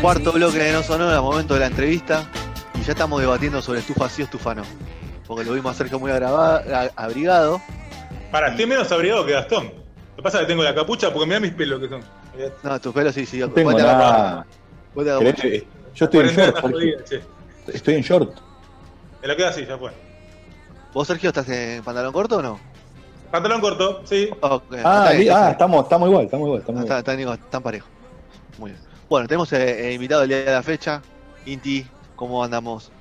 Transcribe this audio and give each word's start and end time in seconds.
Cuarto 0.00 0.32
bloque 0.32 0.58
de 0.58 0.72
No 0.72 0.82
Sonora, 0.82 1.20
momento 1.20 1.54
de 1.54 1.60
la 1.60 1.66
entrevista. 1.66 2.24
Y 2.74 2.82
ya 2.82 2.92
estamos 2.92 3.20
debatiendo 3.20 3.60
sobre 3.60 3.80
estufa 3.80 4.08
sí 4.08 4.22
o 4.22 4.24
estufa 4.24 4.54
no. 4.54 4.62
Porque 5.26 5.44
lo 5.44 5.52
vimos 5.52 5.72
a 5.72 5.74
Sergio 5.74 5.98
muy 6.00 6.10
abrigado. 6.10 7.60
Para, 8.32 8.48
estoy 8.48 8.66
menos 8.66 8.90
abrigado 8.90 9.26
que 9.26 9.32
Gastón. 9.32 9.66
Lo 9.66 10.16
que 10.16 10.22
pasa 10.22 10.38
es 10.38 10.42
que 10.44 10.48
tengo 10.48 10.62
la 10.62 10.74
capucha 10.74 11.12
porque 11.12 11.26
mira 11.26 11.40
mis 11.40 11.52
pelos 11.52 11.80
que 11.80 11.88
son. 11.88 12.00
Mirá, 12.34 12.50
No, 12.62 12.80
tus 12.80 12.94
pelos 12.94 13.14
sí, 13.14 13.26
sí. 13.26 13.40
No 13.40 13.50
tengo 13.50 13.72
nada. 13.72 14.46
Yo 14.96 16.04
estoy 16.06 16.20
en 16.20 16.28
short, 16.28 16.48
está 16.56 16.60
jodida, 16.62 17.04
che. 17.04 17.20
Estoy 17.66 17.94
en 17.96 18.02
short. 18.02 18.38
Me 19.20 19.28
la 19.28 19.36
queda 19.36 19.50
así, 19.50 19.66
ya 19.66 19.76
fue. 19.76 19.90
¿Vos, 20.94 21.06
Sergio, 21.06 21.28
estás 21.28 21.48
en 21.50 21.82
pantalón 21.82 22.12
corto 22.12 22.38
o 22.38 22.42
no? 22.42 22.58
Pantalón 23.30 23.60
corto, 23.60 24.00
sí. 24.04 24.30
Ah, 24.42 24.60
está 24.70 25.12
está 25.12 25.46
ah, 25.46 25.50
estamos, 25.50 25.82
estamos 25.84 26.08
igual, 26.08 26.24
estamos 26.24 26.46
igual. 26.46 26.60
Estamos 26.60 26.82
Está, 26.82 26.94
igual. 26.94 26.98
está, 27.00 27.16
Nico, 27.16 27.34
están 27.34 27.62
parejos. 27.62 27.90
Muy 28.58 28.70
bien. 28.70 28.89
Bueno, 29.10 29.26
tenemos 29.26 29.52
eh, 29.52 29.88
eh, 29.88 29.92
invitado 29.92 30.22
el 30.22 30.28
día 30.28 30.38
de 30.44 30.52
la 30.52 30.62
fecha. 30.62 31.02
Inti, 31.44 31.84
¿cómo 32.14 32.44
andamos? 32.44 32.92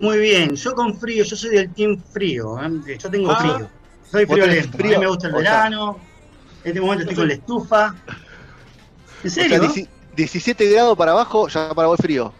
Muy 0.00 0.18
bien, 0.18 0.54
yo 0.54 0.74
con 0.74 0.96
frío, 0.96 1.24
yo 1.24 1.34
soy 1.36 1.50
del 1.50 1.74
team 1.74 2.00
frío, 2.12 2.56
¿eh? 2.62 2.98
yo 2.98 3.10
tengo 3.10 3.32
Ah. 3.32 3.36
frío. 3.40 3.70
Soy 4.10 4.24
¿Vos 4.26 4.38
tenés 4.38 4.66
friolento, 4.68 4.78
frío? 4.78 4.96
a 4.96 4.98
mí 5.00 5.04
me 5.04 5.10
gusta 5.10 5.26
el 5.28 5.34
O 5.34 5.38
verano, 5.38 5.98
en 6.62 6.68
este 6.68 6.80
momento 6.80 7.02
estoy 7.02 7.16
con 7.16 7.26
la 7.28 7.34
estufa. 7.34 7.94
¿En 9.24 9.28
O 9.28 9.30
sea, 9.32 9.42
serio? 9.44 9.62
dieci- 9.62 9.88
17 10.14 10.70
grados 10.70 10.96
para 10.96 11.10
abajo, 11.12 11.48
ya 11.48 11.74
para 11.74 11.88
vos 11.88 11.98
frío. 12.00 12.32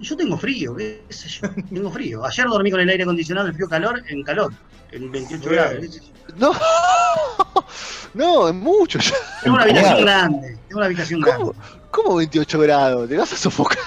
Yo 0.00 0.16
tengo 0.16 0.36
frío, 0.38 0.74
qué 0.76 1.02
sé 1.10 1.28
yo, 1.28 1.48
tengo 1.72 1.90
frío. 1.90 2.24
Ayer 2.24 2.46
dormí 2.46 2.70
con 2.70 2.80
el 2.80 2.88
aire 2.88 3.02
acondicionado, 3.04 3.48
el 3.48 3.54
frío 3.54 3.68
calor, 3.68 4.02
en 4.08 4.22
calor, 4.22 4.52
en 4.92 5.10
28 5.12 5.48
Bien. 5.50 5.62
grados. 5.62 6.00
No, 6.36 6.52
no, 8.14 8.48
es 8.48 8.54
mucho 8.54 8.98
ya. 8.98 9.14
Tengo 9.42 9.56
una 9.56 9.64
habitación 9.64 10.00
grande, 10.02 10.58
tengo 10.68 10.78
una 10.78 10.86
habitación 10.86 11.20
¿Cómo, 11.22 11.52
grande. 11.52 11.68
cómo 11.90 12.16
28 12.16 12.58
grados? 12.60 13.08
Te 13.08 13.16
vas 13.16 13.32
a 13.32 13.36
sofocar. 13.36 13.78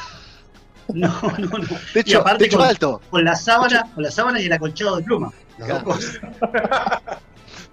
No, 0.93 1.07
no, 1.39 1.47
no. 1.47 1.57
Y 1.89 1.93
Techo, 1.93 2.19
aparte 2.19 2.49
con, 2.49 2.61
alto. 2.61 3.01
con 3.09 3.23
la 3.23 3.35
sábana, 3.35 3.89
con 3.93 4.03
la 4.03 4.11
sábana 4.11 4.39
y 4.41 4.45
el 4.45 4.53
acolchado 4.53 4.97
de 4.97 5.03
pluma. 5.03 5.31
Las 5.57 5.69
dos 5.69 5.83
cosas. 5.83 6.19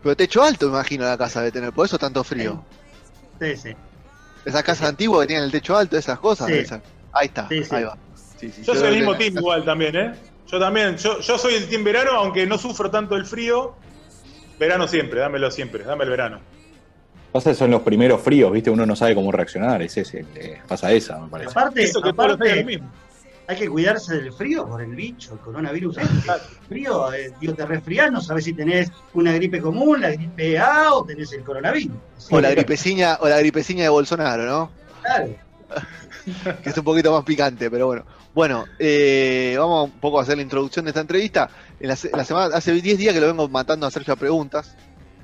Pero 0.03 0.17
techo 0.17 0.43
alto, 0.43 0.67
me 0.67 0.73
imagino, 0.73 1.05
la 1.05 1.19
casa 1.19 1.43
de 1.43 1.53
tener. 1.53 1.73
Por 1.73 1.85
eso 1.87 1.99
tanto 1.99 2.25
frío. 2.25 2.65
Sí, 3.41 3.57
sí. 3.57 3.71
Esas 4.45 4.63
casas 4.63 4.89
antiguas 4.89 5.23
que 5.23 5.27
tienen 5.29 5.45
el 5.45 5.51
techo 5.53 5.77
alto, 5.77 5.99
esas 5.99 6.19
cosas. 6.19 6.47
Sí. 6.47 6.55
esas. 6.55 6.81
Ahí 7.13 7.27
está, 7.27 7.49
Sí, 7.49 7.65
sí. 7.65 7.75
ahí 7.75 7.85
va. 7.85 7.99
Sí, 8.41 8.51
sí, 8.51 8.63
Yo 8.65 8.75
soy 8.75 8.89
el 8.89 8.97
mismo 8.97 9.17
team 9.17 9.37
igual 9.37 9.65
también, 9.65 9.95
¿eh? 9.97 10.13
Yo 10.47 10.59
también, 10.59 10.97
yo, 10.97 11.21
yo 11.21 11.39
soy 11.39 11.55
el 11.55 11.69
team 11.69 11.85
verano, 11.85 12.13
aunque 12.13 12.47
no 12.47 12.57
sufro 12.57 12.91
tanto 12.91 13.15
el 13.17 13.27
frío. 13.27 13.75
Verano 14.59 14.89
siempre, 14.89 15.21
dámelo 15.21 15.51
siempre, 15.51 15.85
dame 15.85 16.05
el 16.05 16.11
verano. 16.11 16.41
Pasa 17.33 17.51
que 17.51 17.57
son 17.57 17.71
los 17.71 17.83
primeros 17.83 18.21
fríos, 18.21 18.51
¿viste? 18.51 18.71
Uno 18.71 18.85
no 18.85 18.97
sabe 18.97 19.15
cómo 19.15 19.31
reaccionar. 19.31 19.81
Es 19.83 19.97
ese, 19.97 20.25
eh, 20.35 20.59
pasa 20.67 20.91
esa, 20.93 21.19
me 21.21 21.29
parece. 21.29 21.51
Aparte, 21.51 21.83
Eso 21.83 22.03
que 22.03 22.13
todos 22.13 22.31
los 22.31 22.37
aparte 22.37 22.65
mismo. 22.65 22.91
hay 23.47 23.57
que 23.57 23.69
cuidarse 23.69 24.17
del 24.17 24.33
frío 24.33 24.67
por 24.67 24.83
el 24.83 24.97
bicho, 24.97 25.35
el 25.35 25.39
coronavirus. 25.41 25.99
este. 25.99 26.15
El 26.33 26.67
frío, 26.67 27.13
eh, 27.13 27.33
digo, 27.41 27.55
te 27.55 27.67
resfriás, 27.67 28.11
no 28.11 28.21
sabes 28.21 28.45
si 28.45 28.53
tenés 28.53 28.91
una 29.15 29.33
gripe 29.33 29.61
común, 29.61 30.01
la 30.01 30.11
gripe 30.13 30.59
A 30.59 30.95
o 30.95 31.05
tenés 31.05 31.33
el 31.33 31.43
coronavirus. 31.43 31.97
O 32.31 32.41
la 32.41 32.51
gripeciña, 32.51 33.19
o 33.21 33.29
la 33.29 33.39
gripeciña 33.39 33.83
de 33.83 33.89
Bolsonaro, 33.89 34.45
¿no? 34.47 34.71
Claro. 35.03 35.35
que 36.63 36.71
es 36.71 36.79
un 36.79 36.85
poquito 36.85 37.13
más 37.13 37.25
picante, 37.25 37.71
pero 37.71 37.87
bueno. 37.87 38.05
Bueno, 38.33 38.65
eh, 38.79 39.57
vamos 39.59 39.91
un 39.93 40.01
poco 40.01 40.19
a 40.21 40.23
hacer 40.23 40.37
la 40.37 40.43
introducción 40.43 40.85
de 40.85 40.91
esta 40.91 41.01
entrevista. 41.01 41.51
En 41.81 41.89
la, 41.89 41.97
se- 41.97 42.11
la 42.17 42.25
semana, 42.25 42.55
hace 42.57 42.73
10 42.73 42.97
días 42.97 43.13
que 43.13 43.21
lo 43.21 43.27
vengo 43.27 43.49
matando 43.49 43.87
a 43.87 43.91
Sergio 43.91 44.15
a 44.15 44.17
preguntas 44.17 44.77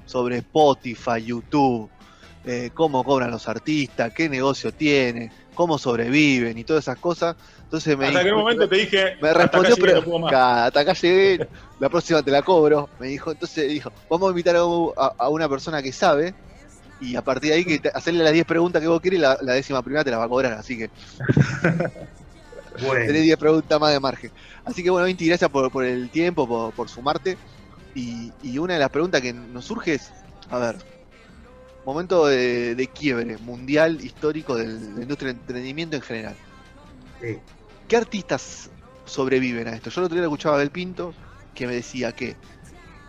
sobre 0.05 0.39
Spotify, 0.39 1.23
YouTube, 1.25 1.91
eh, 2.45 2.71
cómo 2.75 3.05
cobran 3.05 3.31
los 3.31 3.47
artistas, 3.49 4.13
qué 4.15 4.29
negocio 4.29 4.73
tiene, 4.73 5.31
cómo 5.55 5.79
sobreviven 5.79 6.59
y 6.59 6.65
todas 6.65 6.85
esas 6.85 6.99
cosas. 6.99 7.37
Entonces 7.63 7.97
me 7.97 8.07
Hasta 8.07 8.21
dijo- 8.25 8.35
un 8.37 8.41
momento 8.43 8.69
te 8.69 8.77
dije, 8.77 8.97
me 9.21 9.29
hasta 9.29 9.31
acá 9.31 9.39
respondió, 9.43 9.75
llegué, 9.77 9.87
pero 9.87 10.01
no 10.01 10.05
puedo 10.05 10.19
más. 10.21 10.31
"Ca- 10.33 10.65
hasta 10.67 10.81
acá 10.81 10.93
llegué, 10.95 11.49
la 11.79 11.89
próxima 11.89 12.23
te 12.23 12.31
la 12.33 12.43
cobro. 12.43 12.91
Me 12.99 13.07
dijo, 13.09 13.31
entonces 13.31 13.69
dijo, 13.69 13.93
vamos 14.11 14.27
a 14.29 14.31
invitar 14.31 14.57
a, 14.57 14.61
a- 14.61 15.13
a 15.19 15.29
una 15.29 15.49
persona 15.49 15.81
que 15.83 15.93
sabe 15.93 16.35
y 17.01 17.15
a 17.15 17.23
partir 17.23 17.51
de 17.51 17.57
ahí 17.57 17.65
que 17.65 17.79
te- 17.79 17.91
hacerle 17.95 18.25
las 18.25 18.33
10 18.33 18.45
preguntas 18.47 18.83
que 18.83 18.89
vos 18.89 19.01
quieres, 19.01 19.21
la, 19.21 19.39
la 19.43 19.53
décima 19.55 19.83
primera 19.83 20.03
te 20.05 20.11
la 20.11 20.19
va 20.19 20.25
a 20.25 20.29
cobrar, 20.29 20.53
así 20.55 20.77
que 20.77 20.91
Bueno. 22.83 23.07
tenés 23.07 23.23
10 23.23 23.37
preguntas 23.39 23.81
más 23.81 23.93
de 23.93 24.01
margen. 24.01 24.31
Así 24.65 24.83
que 24.83 24.91
bueno, 24.91 25.09
Inti, 25.09 25.27
gracias 25.27 25.51
por, 25.51 25.71
por 25.71 25.85
el 25.85 26.11
tiempo, 26.11 26.47
por, 26.47 26.73
por 26.73 26.89
sumarte. 26.89 27.37
Y, 27.95 28.31
y 28.43 28.59
una 28.59 28.75
de 28.75 28.81
las 28.81 28.91
preguntas 28.91 29.21
que 29.23 29.33
nos 29.33 29.65
surge 29.65 29.95
es, 29.95 30.11
a 30.51 30.59
ver, 30.59 30.77
momento 31.85 32.27
de, 32.27 32.75
de 32.75 32.87
quiebre 32.89 33.39
mundial 33.39 34.05
histórico 34.05 34.57
del- 34.57 34.91
de 34.91 34.95
la 34.97 35.03
industria 35.03 35.29
del 35.33 35.41
entretenimiento 35.41 35.97
en 35.97 36.03
general. 36.03 36.37
Sí. 37.21 37.39
¿Qué 37.89 37.97
artistas 37.97 38.69
sobreviven 39.05 39.69
a 39.69 39.73
esto? 39.75 39.91
Yo 39.91 40.01
el 40.01 40.05
otro 40.07 40.17
día 40.17 40.25
escuchaba 40.25 40.57
a 40.57 40.59
Abel 40.59 40.71
Pinto 40.71 41.15
que 41.55 41.67
me 41.67 41.75
decía 41.75 42.13
que 42.13 42.37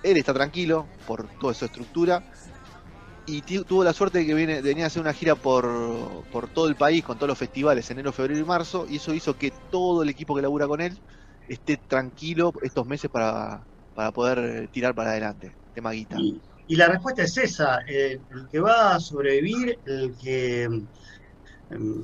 él 0.04 0.16
está 0.18 0.34
tranquilo 0.34 0.88
por 1.06 1.28
toda 1.40 1.54
su 1.54 1.66
estructura 1.66 2.24
y 3.28 3.42
tuvo 3.42 3.84
la 3.84 3.92
suerte 3.92 4.20
de 4.20 4.26
que 4.26 4.34
viene, 4.34 4.62
venir 4.62 4.86
a 4.86 4.88
hacer 4.88 5.02
una 5.02 5.14
gira 5.14 5.36
por, 5.36 6.24
por 6.32 6.48
todo 6.48 6.70
el 6.70 6.76
país 6.76 7.04
con 7.04 7.18
todos 7.18 7.28
los 7.28 7.38
festivales 7.38 7.92
enero, 7.92 8.14
febrero 8.14 8.40
y 8.40 8.46
marzo 8.46 8.88
y 8.90 8.96
eso 8.96 9.14
hizo 9.14 9.38
que 9.38 9.52
todo 9.70 10.02
el 10.02 10.10
equipo 10.10 10.34
que 10.34 10.42
labura 10.42 10.66
con 10.66 10.80
él 10.80 10.98
esté 11.50 11.78
tranquilo 11.78 12.54
estos 12.62 12.88
meses 12.88 13.12
para, 13.12 13.68
para 13.94 14.12
poder 14.12 14.70
tirar 14.70 14.94
para 14.96 15.12
adelante. 15.12 15.56
Tema 15.74 15.92
guita. 15.92 16.18
Y, 16.68 16.76
la 16.76 16.88
respuesta 16.88 17.24
es 17.24 17.38
esa, 17.38 17.80
eh, 17.88 18.20
el 18.30 18.48
que 18.50 18.60
va 18.60 18.96
a 18.96 19.00
sobrevivir, 19.00 19.80
el 19.86 20.16
que 20.18 20.68
mm, 21.70 22.02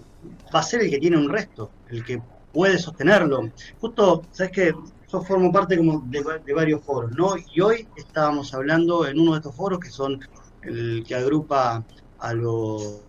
va 0.56 0.60
a 0.60 0.64
ser 0.64 0.82
el 0.82 0.90
que 0.90 1.00
tiene 1.00 1.18
un 1.18 1.30
resto, 1.30 1.72
el 1.90 2.04
que 2.04 2.22
puede 2.52 2.78
sostenerlo. 2.78 3.52
Justo, 3.80 4.24
sabes 4.32 4.52
que 4.52 4.74
yo 5.12 5.22
formo 5.22 5.52
parte 5.52 5.78
como 5.78 6.02
de, 6.08 6.24
de 6.46 6.54
varios 6.54 6.84
foros, 6.84 7.12
¿no? 7.12 7.36
Y 7.54 7.62
hoy 7.62 7.88
estábamos 7.98 8.54
hablando 8.54 9.06
en 9.06 9.20
uno 9.20 9.34
de 9.34 9.38
estos 9.38 9.56
foros 9.56 9.80
que 9.80 9.90
son 9.90 10.20
el 10.66 11.04
que 11.08 11.16
agrupa 11.16 11.86
a 12.20 12.34
los 12.34 13.08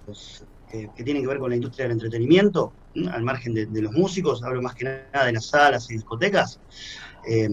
que, 0.70 0.88
que 0.96 1.04
tienen 1.04 1.22
que 1.22 1.28
ver 1.28 1.38
con 1.38 1.50
la 1.50 1.56
industria 1.56 1.84
del 1.84 1.92
entretenimiento, 1.92 2.74
al 3.10 3.22
margen 3.22 3.54
de, 3.54 3.66
de 3.66 3.82
los 3.82 3.92
músicos, 3.92 4.42
hablo 4.42 4.62
más 4.62 4.74
que 4.74 4.84
nada 4.84 5.26
de 5.26 5.32
las 5.32 5.48
salas 5.48 5.90
y 5.90 5.94
discotecas. 5.94 6.60
Eh, 7.28 7.48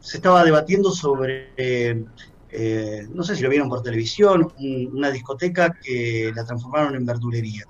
se 0.00 0.16
estaba 0.18 0.44
debatiendo 0.44 0.90
sobre 0.90 1.54
eh, 1.56 2.04
eh, 2.50 3.02
no 3.10 3.22
sé 3.22 3.34
si 3.36 3.42
lo 3.42 3.48
vieron 3.48 3.68
por 3.68 3.82
televisión, 3.82 4.52
un- 4.58 4.90
una 4.96 5.10
discoteca 5.10 5.72
que 5.82 6.32
la 6.34 6.44
transformaron 6.44 6.94
en 6.96 7.06
verdulería. 7.06 7.64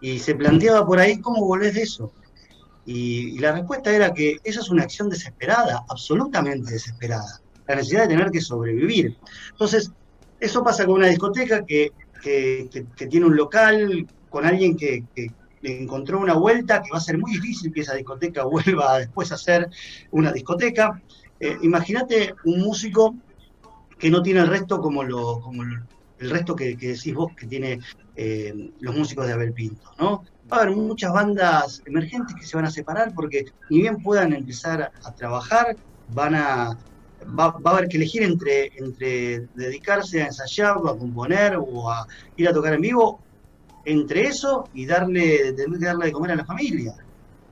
Y 0.00 0.18
se 0.18 0.34
planteaba 0.34 0.84
por 0.86 0.98
ahí 0.98 1.20
cómo 1.20 1.46
volvés 1.46 1.74
de 1.74 1.82
eso. 1.82 2.12
Y, 2.84 3.36
y 3.36 3.38
la 3.38 3.52
respuesta 3.52 3.94
era 3.94 4.12
que 4.12 4.36
esa 4.42 4.60
es 4.60 4.70
una 4.70 4.82
acción 4.84 5.08
desesperada, 5.08 5.82
absolutamente 5.88 6.72
desesperada. 6.72 7.40
La 7.68 7.76
necesidad 7.76 8.02
de 8.02 8.08
tener 8.08 8.30
que 8.30 8.40
sobrevivir. 8.40 9.16
Entonces, 9.52 9.90
eso 10.42 10.62
pasa 10.62 10.84
con 10.86 10.96
una 10.96 11.08
discoteca 11.08 11.64
que, 11.64 11.90
que- 12.22 12.68
tiene 13.08 13.26
un 13.26 13.36
local, 13.36 14.06
con 14.28 14.44
alguien 14.44 14.76
que, 14.76 15.04
le 15.60 15.80
encontró 15.82 16.18
una 16.20 16.34
vuelta, 16.34 16.82
que 16.82 16.90
va 16.92 16.98
a 16.98 17.00
ser 17.00 17.18
muy 17.18 17.30
difícil 17.32 17.72
que 17.72 17.82
esa 17.82 17.94
discoteca 17.94 18.44
vuelva 18.44 18.98
después 18.98 19.30
a 19.32 19.36
ser 19.38 19.68
una 20.10 20.32
discoteca. 20.32 20.90
Eh, 21.38 21.56
Imagínate 21.62 22.34
un 22.44 22.60
músico 22.60 23.14
que 23.98 24.10
no 24.10 24.22
tiene 24.22 24.40
el 24.40 24.48
resto 24.48 24.80
como, 24.80 25.04
lo, 25.04 25.40
como 25.40 25.62
el 25.62 26.30
resto 26.30 26.56
que, 26.56 26.76
decís 26.76 27.14
vos 27.14 27.32
que 27.36 27.46
tiene 27.46 27.78
eh, 28.16 28.52
los 28.80 28.96
músicos 28.96 29.26
de 29.26 29.32
Abel 29.34 29.52
Pinto, 29.52 29.88
¿no? 29.98 30.22
Va 30.52 30.58
a 30.58 30.62
haber 30.62 30.76
muchas 30.76 31.12
bandas 31.12 31.80
emergentes 31.86 32.34
que 32.38 32.46
se 32.46 32.56
van 32.56 32.66
a 32.66 32.70
separar 32.70 33.12
porque 33.14 33.44
ni 33.70 33.80
bien 33.82 34.02
puedan 34.02 34.32
empezar 34.32 34.90
a 35.04 35.14
trabajar, 35.14 35.76
van 36.06 36.34
a 36.34 36.70
va, 37.24 37.54
a 37.64 37.70
haber 37.70 37.88
que 37.88 37.96
elegir 37.96 38.22
entre, 38.22 38.72
entre 38.76 39.48
dedicarse 39.54 40.22
a 40.22 40.26
ensayar 40.26 40.78
o 40.78 40.88
a 40.88 40.98
componer 40.98 41.56
o 41.56 41.90
a 41.90 42.06
ir 42.36 42.48
a 42.48 42.52
tocar 42.52 42.74
en 42.74 42.80
vivo, 42.80 43.20
entre 43.84 44.26
eso 44.26 44.68
y 44.74 44.86
darle, 44.86 45.52
tener 45.52 45.78
que 45.78 45.86
darle 45.86 46.06
de 46.06 46.12
comer 46.12 46.32
a 46.32 46.36
la 46.36 46.44
familia. 46.44 46.94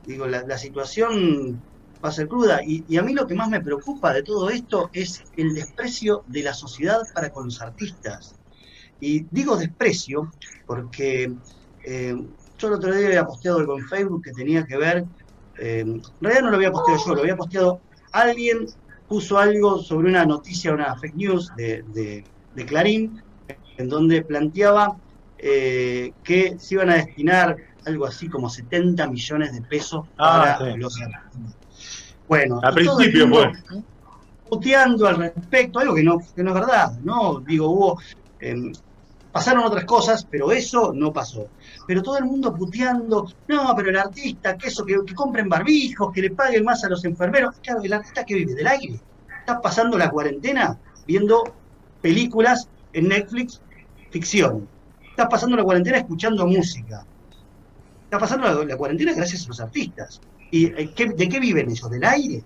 Digo, 0.07 0.27
la, 0.27 0.59
situación 0.59 1.61
va 2.05 2.09
a 2.09 2.13
ser 2.13 2.29
cruda. 2.29 2.61
Y, 2.65 2.85
y 2.89 2.97
a 2.97 3.03
mí 3.03 3.13
lo 3.13 3.27
que 3.27 3.35
más 3.35 3.49
me 3.49 3.61
preocupa 3.61 4.13
de 4.13 4.23
todo 4.23 4.51
esto 4.51 4.91
es 4.93 5.23
el 5.37 5.55
desprecio 5.55 6.25
de 6.27 6.43
la 6.43 6.55
sociedad 6.55 7.01
para 7.15 7.31
con 7.31 7.47
los 7.47 7.61
artistas. 7.61 8.35
Y 9.01 9.27
digo 9.31 9.57
desprecio 9.57 10.31
porque 10.67 11.33
eh, 11.85 12.15
yo 12.59 12.69
el 12.69 12.75
otro 12.75 12.95
día 12.95 13.07
había 13.07 13.27
posteado 13.27 13.59
algo 13.59 13.79
en 13.79 13.89
Facebook 13.89 14.23
que 14.23 14.33
tenía 14.33 14.65
que 14.67 14.77
ver, 14.77 15.05
eh, 15.59 15.81
en 15.81 16.03
realidad 16.21 16.43
no 16.43 16.51
lo 16.51 16.57
había 16.57 16.71
posteado 16.71 17.01
yo, 17.07 17.15
lo 17.15 17.21
había 17.23 17.37
posteado 17.37 17.81
alguien, 18.13 18.67
puso 19.11 19.39
algo 19.39 19.83
sobre 19.83 20.09
una 20.09 20.25
noticia, 20.25 20.73
una 20.73 20.95
fake 20.97 21.17
news 21.17 21.51
de, 21.57 21.83
de- 21.89 22.25
de 22.53 22.65
Clarín, 22.67 23.21
en 23.77 23.89
donde 23.89 24.23
planteaba 24.23 24.97
eh, 25.37 26.13
que 26.23 26.57
se 26.61 26.75
iban 26.77 26.91
a 26.91 26.95
destinar 26.95 27.57
algo 27.87 28.07
así 28.07 28.29
como 28.29 28.49
70 28.49 29.09
millones 29.11 29.53
de 29.53 29.63
pesos 29.63 30.03
Ah, 30.17 30.57
para 30.59 30.73
sí. 30.73 30.79
los 30.79 30.95
artistas. 31.03 31.59
Bueno, 32.29 32.61
Al 32.63 32.75
principio, 32.75 33.29
pues. 33.29 33.49
puteando 34.49 35.09
al 35.09 35.17
respecto, 35.17 35.81
algo 35.81 35.95
que 35.97 36.05
no, 36.05 36.19
que 36.35 36.43
no 36.45 36.51
es 36.51 36.55
verdad, 36.55 36.89
¿no? 37.03 37.41
Digo, 37.41 37.69
hubo. 37.69 37.99
eh, 38.39 38.55
pasaron 39.33 39.65
otras 39.65 39.85
cosas, 39.85 40.27
pero 40.31 40.51
eso 40.53 40.93
no 40.95 41.13
pasó. 41.13 41.49
Pero 41.87 42.03
todo 42.03 42.19
el 42.19 42.25
mundo 42.25 42.55
puteando, 42.55 43.31
no, 43.49 43.75
pero 43.77 43.91
el 43.91 43.97
artista, 43.97 44.57
que 44.57 44.69
eso, 44.69 44.85
que, 44.85 44.97
compren 45.15 45.49
barbijos, 45.49 46.13
que 46.13 46.23
le 46.23 46.31
paguen 46.31 46.65
más 46.65 46.85
a 46.85 46.89
los 46.89 47.05
enfermeros. 47.05 47.57
Claro, 47.63 47.81
el 47.83 47.93
artista 47.93 48.25
que 48.25 48.35
vive 48.35 48.55
del 48.55 48.67
aire. 48.67 49.01
Está 49.41 49.61
pasando 49.61 49.97
la 49.97 50.11
cuarentena 50.11 50.79
viendo 51.07 51.43
películas 52.03 52.69
en 52.93 53.09
Netflix, 53.09 53.61
ficción. 54.11 54.69
Está 55.09 55.29
pasando 55.29 55.57
la 55.57 55.65
cuarentena 55.65 55.99
escuchando 55.99 56.47
música. 56.47 57.05
Está 58.05 58.19
pasando 58.19 58.65
la, 58.65 58.77
cuarentena 58.77 59.13
gracias 59.15 59.45
a 59.45 59.49
los 59.49 59.61
artistas. 59.61 60.21
¿Y 60.51 60.67
eh, 60.67 60.93
de 60.97 61.29
qué 61.29 61.41
viven 61.41 61.71
ellos? 61.71 61.89
¿Del 61.91 62.05
aire? 62.05 62.43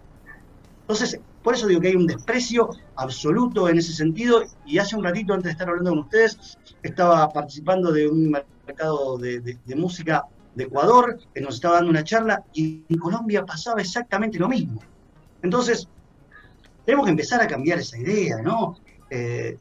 Entonces, 0.87 1.19
por 1.43 1.55
eso 1.55 1.67
digo 1.67 1.81
que 1.81 1.89
hay 1.89 1.97
un 1.97 2.07
desprecio 2.07 2.69
absoluto 2.97 3.69
en 3.69 3.79
ese 3.79 3.95
sentido. 3.95 4.45
Y 4.67 4.79
hace 4.79 4.97
un 4.97 5.05
ratito, 5.05 5.33
antes 5.33 5.45
de 5.47 5.51
estar 5.53 5.69
hablando 5.69 5.91
con 5.91 6.01
ustedes, 6.01 6.37
estaba 6.83 7.27
participando 7.33 7.91
de 7.91 8.07
un 8.07 8.31
mercado 8.67 9.17
de, 9.17 9.59
música 9.77 10.25
de 10.55 10.65
Ecuador, 10.65 11.19
que 11.35 11.41
nos 11.41 11.55
estaba 11.55 11.77
dando 11.77 11.91
una 11.91 12.05
charla, 12.05 12.45
y 12.53 12.85
en 12.89 12.99
Colombia 12.99 13.45
pasaba 13.47 13.81
exactamente 13.81 14.39
lo 14.39 14.49
mismo. 14.49 14.81
Entonces, 15.43 15.89
tenemos 16.85 17.07
que 17.07 17.11
empezar 17.13 17.41
a 17.41 17.47
cambiar 17.47 17.79
esa 17.79 17.99
idea, 17.99 18.37
¿no? 18.43 18.77
Eh, 19.11 19.59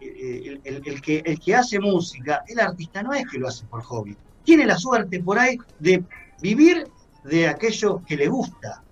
eh, 0.00 0.60
el- 0.64 0.82
el 0.84 1.00
que, 1.02 1.22
el 1.24 1.38
que 1.38 1.54
hace 1.54 1.78
música, 1.78 2.42
el 2.46 2.60
artista 2.60 3.02
no 3.02 3.12
es 3.12 3.24
que 3.30 3.38
lo 3.38 3.48
hace 3.48 3.66
por 3.66 3.82
hobby. 3.82 4.16
Tiene 4.42 4.64
la 4.64 4.78
suerte 4.78 5.22
por 5.22 5.38
ahí 5.38 5.58
de 5.80 6.02
vivir 6.40 6.86
de 7.24 7.48
aquello 7.48 8.02
que 8.06 8.16
le 8.16 8.28
gusta. 8.28 8.82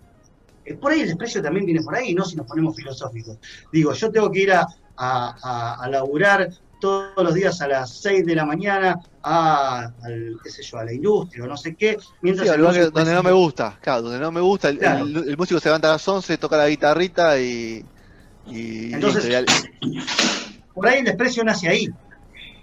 Eh, 0.64 0.75
Por 0.75 0.93
ahí 0.93 1.00
el 1.00 1.08
desprecio 1.08 1.43
también 1.43 1.66
viene 1.66 1.82
por 1.82 1.94
ahí, 1.94 2.14
no 2.14 2.25
si 2.25 2.37
nos 2.37 2.46
ponemos 2.46 2.75
filosóficos. 2.76 3.38
Digo, 3.72 3.93
yo 3.93 4.11
tengo 4.11 4.31
que 4.31 4.40
ir 4.40 4.52
a, 4.52 4.66
a, 4.96 5.37
a- 5.43 5.84
a 5.84 5.88
laburar 5.88 6.49
todos 6.81 7.12
los 7.25 7.34
días 7.34 7.61
a 7.62 7.69
las 7.69 7.99
6 8.00 8.26
de 8.26 8.34
la 8.34 8.44
mañana 8.44 8.99
a, 9.22 9.90
al, 10.02 10.37
qué 10.43 10.50
sé 10.50 10.62
yo, 10.62 10.76
a 10.78 10.84
la 10.84 10.93
industria 10.93 11.44
o 11.44 11.46
no 11.46 11.56
sé 11.56 11.75
qué, 11.76 11.96
mientras 12.20 12.49
Sí, 12.49 12.56
donde 12.93 13.14
no 13.14 13.22
me 13.22 13.32
gusta, 13.32 13.78
claro, 13.81 14.02
donde 14.02 14.19
no 14.20 14.31
me 14.31 14.40
gusta, 14.43 14.69
el, 14.69 14.78
Claro. 14.78 15.05
el- 15.06 15.28
el 15.28 15.37
músico 15.38 15.61
se 15.61 15.69
levanta 15.69 15.88
a 15.88 15.93
las 15.93 16.06
11, 16.06 16.37
toca 16.38 16.56
la 16.58 16.69
guitarrita 16.69 17.38
y. 17.40 17.84
y 18.46 18.93
Entonces- 18.93 19.25
y 19.81 19.99
por 20.75 20.87
ahí 20.88 20.99
el 20.99 21.05
desprecio 21.06 21.43
nace 21.44 21.69
ahí, 21.69 21.88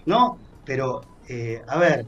¿no? 0.05 0.37
Pero, 0.65 1.01
eh, 1.27 1.61
a 1.67 1.77
ver, 1.79 2.05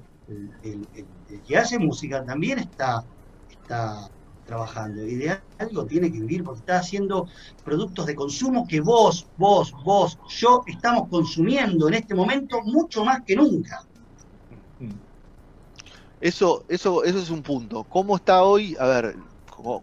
el- 0.63 0.87
el 1.29 1.41
que 1.41 1.57
hace 1.57 1.79
música 1.79 2.23
también 2.23 2.59
está, 2.59 3.03
está 3.49 4.07
trabajando 4.45 5.05
y 5.05 5.15
de 5.15 5.41
algo 5.57 5.85
tiene 5.85 6.11
que 6.11 6.19
vivir 6.19 6.43
porque 6.43 6.59
está 6.59 6.77
haciendo 6.77 7.27
productos 7.63 8.05
de 8.05 8.15
consumo 8.15 8.67
que 8.67 8.81
vos, 8.81 9.27
vos, 9.37 9.71
vos, 9.83 10.17
yo 10.29 10.63
estamos 10.67 11.09
consumiendo 11.09 11.87
en 11.87 11.95
este 11.95 12.13
momento 12.13 12.61
mucho 12.63 13.05
más 13.05 13.21
que 13.25 13.35
nunca. 13.35 13.85
Eso, 16.19 16.63
eso, 16.69 17.03
eso 17.03 17.19
es 17.19 17.29
un 17.29 17.43
punto. 17.43 17.83
¿Cómo 17.83 18.15
está 18.15 18.43
hoy? 18.43 18.75
A 18.79 18.85
ver, 18.85 19.15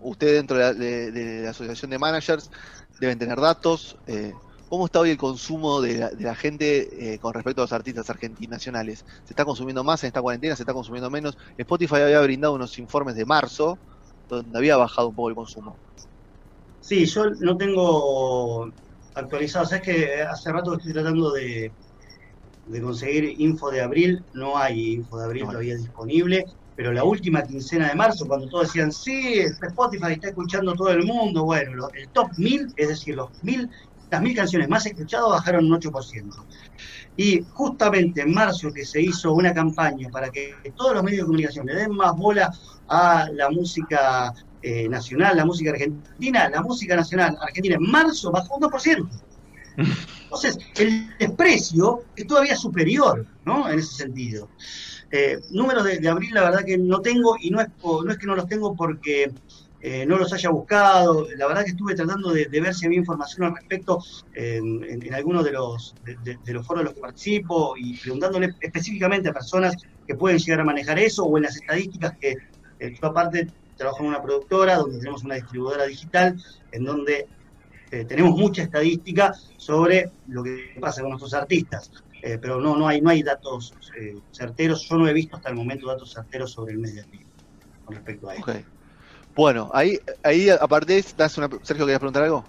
usted 0.02 0.36
dentro 0.36 0.56
de 0.56 0.62
la, 0.62 0.72
de 0.72 1.42
la 1.44 1.50
asociación 1.50 1.90
de 1.90 1.98
managers 1.98 2.50
deben 2.98 3.18
tener 3.18 3.38
datos. 3.40 3.96
eh, 4.06 4.32
¿Cómo 4.70 4.86
está 4.86 5.00
hoy 5.00 5.10
el 5.10 5.16
consumo 5.16 5.80
de 5.80 5.98
la, 5.98 6.10
de 6.10 6.22
la 6.22 6.34
gente 6.36 7.14
eh, 7.14 7.18
con 7.18 7.34
respecto 7.34 7.60
a 7.60 7.64
los 7.64 7.72
artistas 7.72 8.08
argentinos 8.08 8.52
nacionales? 8.52 9.04
¿Se 9.24 9.32
está 9.32 9.44
consumiendo 9.44 9.82
más 9.82 10.04
en 10.04 10.08
esta 10.08 10.22
cuarentena? 10.22 10.54
¿Se 10.54 10.62
está 10.62 10.72
consumiendo 10.72 11.10
menos? 11.10 11.36
Spotify 11.58 11.96
había 11.96 12.20
brindado 12.20 12.54
unos 12.54 12.78
informes 12.78 13.16
de 13.16 13.24
marzo 13.24 13.78
donde 14.36 14.58
había 14.58 14.76
bajado 14.76 15.08
un 15.10 15.14
poco 15.14 15.28
el 15.30 15.34
consumo. 15.34 15.78
Sí, 16.78 17.06
yo 17.06 17.30
no 17.40 17.56
tengo 17.56 18.66
actualizado. 19.14 19.66
Sabes 19.66 19.82
que 19.84 20.22
hace 20.22 20.52
rato 20.52 20.74
estoy 20.76 20.92
tratando 20.92 21.30
de, 21.32 21.74
de 22.64 22.82
conseguir 22.82 23.24
info 23.40 23.70
de 23.70 23.82
abril. 23.82 24.26
No 24.32 24.58
hay 24.58 24.94
info 24.94 25.18
de 25.18 25.26
abril 25.26 25.44
No 25.44 25.50
todavía 25.50 25.76
disponible. 25.76 26.44
Pero 26.74 26.92
la 26.92 27.04
última 27.04 27.44
quincena 27.44 27.88
de 27.88 27.94
marzo, 27.96 28.26
cuando 28.26 28.48
todos 28.48 28.66
decían, 28.68 28.92
sí, 28.92 29.40
Spotify 29.40 30.12
está 30.14 30.28
escuchando 30.28 30.74
todo 30.74 30.90
el 30.90 31.04
mundo, 31.04 31.44
bueno, 31.44 31.88
el 31.94 32.10
top 32.12 32.28
1000, 32.38 32.66
es 32.76 32.88
decir, 32.88 33.16
los 33.16 33.30
mil, 33.42 33.68
las 34.10 34.22
mil 34.22 34.34
canciones 34.34 34.68
más 34.68 34.86
escuchadas 34.86 35.30
bajaron 35.30 35.66
un 35.66 35.80
8%. 35.80 36.44
Y 37.16 37.42
justamente 37.42 38.22
en 38.22 38.32
marzo 38.32 38.72
que 38.72 38.84
se 38.84 39.00
hizo 39.00 39.32
una 39.32 39.52
campaña 39.52 40.08
para 40.10 40.30
que 40.30 40.54
todos 40.76 40.94
los 40.94 41.02
medios 41.02 41.20
de 41.20 41.26
comunicación 41.26 41.66
le 41.66 41.74
den 41.74 41.94
más 41.94 42.16
bola 42.16 42.52
a 42.88 43.28
la 43.32 43.50
música 43.50 44.32
eh, 44.62 44.88
nacional, 44.88 45.36
la 45.36 45.44
música 45.44 45.70
argentina, 45.70 46.48
la 46.48 46.62
música 46.62 46.96
nacional 46.96 47.36
argentina 47.40 47.76
en 47.76 47.90
marzo 47.90 48.30
bajó 48.30 48.56
un 48.56 48.62
2%. 48.62 49.08
Entonces, 50.24 50.58
el 50.76 51.16
desprecio 51.18 52.04
es 52.16 52.26
todavía 52.26 52.56
superior, 52.56 53.26
¿no? 53.44 53.68
En 53.68 53.78
ese 53.78 53.94
sentido. 53.94 54.48
Eh, 55.10 55.40
números 55.50 55.84
de, 55.84 55.98
de 55.98 56.08
abril, 56.08 56.34
la 56.34 56.42
verdad 56.42 56.64
que 56.64 56.78
no 56.78 57.00
tengo, 57.00 57.36
y 57.40 57.50
no 57.50 57.60
es, 57.60 57.68
no 57.82 58.10
es 58.10 58.18
que 58.18 58.26
no 58.26 58.36
los 58.36 58.46
tengo 58.46 58.76
porque 58.76 59.32
eh, 59.82 60.04
no 60.04 60.18
los 60.18 60.32
haya 60.32 60.50
buscado. 60.50 61.26
La 61.36 61.46
verdad 61.46 61.64
que 61.64 61.70
estuve 61.70 61.94
tratando 61.94 62.32
de, 62.32 62.46
de 62.46 62.60
ver 62.60 62.74
si 62.74 62.86
había 62.86 62.98
información 62.98 63.46
al 63.46 63.56
respecto 63.56 64.02
en, 64.34 64.84
en, 64.84 65.14
algunos 65.14 65.44
de 65.44 65.52
los, 65.52 65.94
de, 66.04 66.52
los 66.52 66.66
foros 66.66 66.82
en 66.82 66.84
los 66.86 66.94
que 66.94 67.00
participo 67.00 67.74
y 67.76 67.96
preguntándole 67.96 68.54
específicamente 68.60 69.30
a 69.30 69.32
personas 69.32 69.76
que 70.06 70.14
pueden 70.14 70.38
llegar 70.38 70.60
a 70.60 70.64
manejar 70.64 70.98
eso 70.98 71.24
o 71.24 71.36
en 71.36 71.44
las 71.44 71.56
estadísticas 71.56 72.16
que 72.18 72.36
eh, 72.78 72.94
yo 73.00 73.08
aparte 73.08 73.48
trabajo 73.76 74.02
en 74.02 74.08
una 74.08 74.22
productora 74.22 74.76
donde 74.76 74.98
tenemos 74.98 75.24
una 75.24 75.36
distribuidora 75.36 75.84
digital 75.84 76.36
en 76.72 76.84
donde 76.84 77.26
eh, 77.90 78.04
tenemos 78.04 78.36
mucha 78.38 78.62
estadística 78.62 79.32
sobre 79.56 80.10
lo 80.28 80.42
que 80.42 80.76
pasa 80.78 81.00
con 81.00 81.10
nuestros 81.10 81.32
artistas. 81.32 81.90
Eh, 82.22 82.38
pero 82.38 82.60
no, 82.60 82.76
no 82.76 82.86
hay, 82.86 83.00
no 83.00 83.08
hay 83.08 83.22
datos 83.22 83.72
certeros, 84.30 84.86
yo 84.86 84.98
no 84.98 85.08
he 85.08 85.12
visto 85.14 85.36
hasta 85.36 85.48
el 85.48 85.54
momento 85.56 85.86
datos 85.86 86.12
certeros 86.12 86.52
sobre 86.52 86.74
el 86.74 86.82
de 86.82 87.00
abril 87.00 87.26
con 87.86 87.94
respecto 87.94 88.28
a 88.28 88.34
esto. 88.34 88.50
Ok. 88.50 88.58
Bueno, 89.34 89.70
ahí, 89.72 89.98
ahí 90.22 90.50
aparte, 90.50 91.04
das 91.16 91.38
una, 91.38 91.48
Sergio, 91.62 91.86
¿querías 91.86 92.00
preguntar 92.00 92.24
algo? 92.24 92.44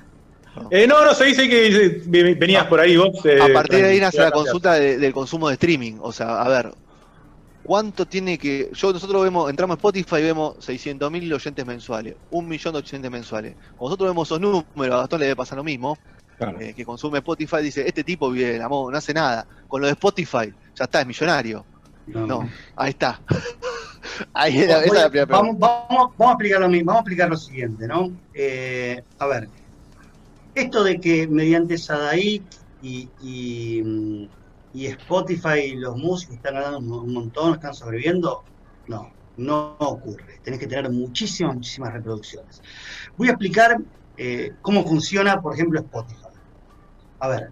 Eh, 0.70 0.86
no, 0.86 1.06
no, 1.06 1.14
se 1.14 1.26
dice 1.26 1.48
que 1.48 2.02
venías 2.38 2.66
por 2.68 2.80
ahí 2.80 2.98
vos. 2.98 3.26
eh, 3.26 3.40
A 3.42 3.54
partir 3.54 3.80
de 3.80 3.86
ahí 3.92 4.00
nace 4.00 4.18
la 4.18 4.32
consulta 4.32 4.74
de- 4.74 4.98
del 4.98 5.14
consumo 5.14 5.48
de 5.48 5.54
streaming. 5.54 5.98
O 6.02 6.12
sea, 6.12 6.42
a 6.42 6.50
ver, 6.50 6.74
¿cuánto 7.64 8.06
tiene 8.06 8.38
que.? 8.38 8.70
Yo, 8.74 8.92
nosotros 8.92 9.24
vemos, 9.24 9.50
entramos 9.50 9.76
a 9.76 9.78
Spotify 9.78 10.18
y 10.18 10.24
vemos 10.24 10.56
600.000 10.60 11.32
oyentes 11.34 11.66
mensuales, 11.66 12.16
un 12.32 12.48
millón 12.50 12.74
de 12.74 12.80
oyentes 12.80 13.12
mensuales. 13.12 13.56
Cuando 13.78 13.92
nosotros 13.92 14.10
vemos 14.10 14.28
esos 14.28 14.42
números, 14.42 14.96
a 14.96 15.00
Gastón 15.02 15.20
le 15.22 15.26
debe 15.28 15.36
pasar 15.38 15.58
lo 15.58 15.64
mismo, 15.64 15.98
Claro. 16.38 16.60
eh, 16.60 16.74
que 16.74 16.84
consume 16.84 17.20
Spotify, 17.20 17.58
dice: 17.62 17.88
Este 17.88 18.04
tipo 18.04 18.30
vive 18.30 18.62
amor, 18.62 18.92
no 18.92 18.98
hace 18.98 19.14
nada. 19.14 19.48
Con 19.68 19.80
lo 19.80 19.88
de 19.88 19.94
Spotify, 19.94 20.52
ya 20.76 20.84
está, 20.84 21.00
es 21.00 21.08
millonario. 21.08 21.66
No, 22.08 22.50
ahí 22.76 22.90
está. 22.90 23.22
ahí 24.34 24.60
era, 24.60 24.80
esa 24.84 24.86
es 24.86 24.94
la 24.94 25.10
primera 25.10 25.28
pregunta. 25.28 25.58
vamos, 25.58 25.60
vamos, 25.60 26.16
vamos 26.18 26.32
a 26.32 26.32
explicar 26.34 26.62
lo 26.62 26.70
mismo, 26.70 26.86
vamos 26.88 27.00
a 27.00 27.02
explicar 27.02 27.30
lo 27.30 27.38
siguiente, 27.38 27.88
¿no? 27.88 28.12
Eh, 28.34 29.04
a 29.20 29.28
ver, 29.28 29.50
esto 30.56 30.84
de 30.84 31.00
que 31.00 31.28
mediante 31.28 31.78
Sadaí 31.78 32.44
y, 32.82 33.10
y, 33.22 33.82
mm, 33.84 34.30
y 34.74 34.86
Spotify 34.88 35.76
los 35.76 35.96
músicos 35.98 36.36
están 36.38 36.56
ganando 36.56 36.80
un 36.80 36.92
un 36.94 37.14
montón, 37.14 37.54
están 37.54 37.74
sobreviviendo, 37.74 38.44
no, 38.88 39.12
no 39.38 39.76
ocurre. 39.80 40.40
Tenés 40.44 40.60
que 40.60 40.68
tener 40.68 40.90
muchísimas, 40.92 41.56
muchísimas 41.56 41.94
reproducciones. 41.94 42.62
Voy 43.18 43.28
a 43.30 43.32
explicar 43.32 43.78
eh, 44.18 44.52
cómo 44.62 44.84
funciona, 44.86 45.42
por 45.42 45.54
ejemplo, 45.54 45.80
Spotify. 45.80 46.18
A 47.20 47.28
ver, 47.28 47.52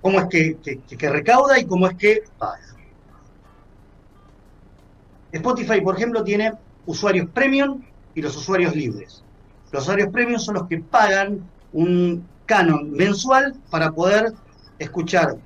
cómo 0.00 0.20
es 0.20 0.26
que, 0.28 0.56
que- 0.62 0.78
que 0.96 1.08
recauda 1.10 1.58
y 1.58 1.66
cómo 1.66 1.88
es 1.88 1.96
que 1.96 2.22
paga. 2.38 2.75
Spotify, 5.36 5.80
por 5.80 5.96
ejemplo, 5.96 6.22
tiene 6.22 6.52
usuarios 6.86 7.28
premium 7.30 7.82
y 8.14 8.22
los 8.22 8.36
usuarios 8.36 8.74
libres. 8.74 9.22
Los 9.72 9.82
usuarios 9.84 10.10
premium 10.10 10.38
son 10.38 10.54
los 10.54 10.68
que 10.68 10.78
pagan 10.78 11.40
un 11.72 12.26
canon 12.46 12.92
mensual 12.92 13.54
para 13.70 13.92
poder 13.92 14.32
escuchar 14.78 15.36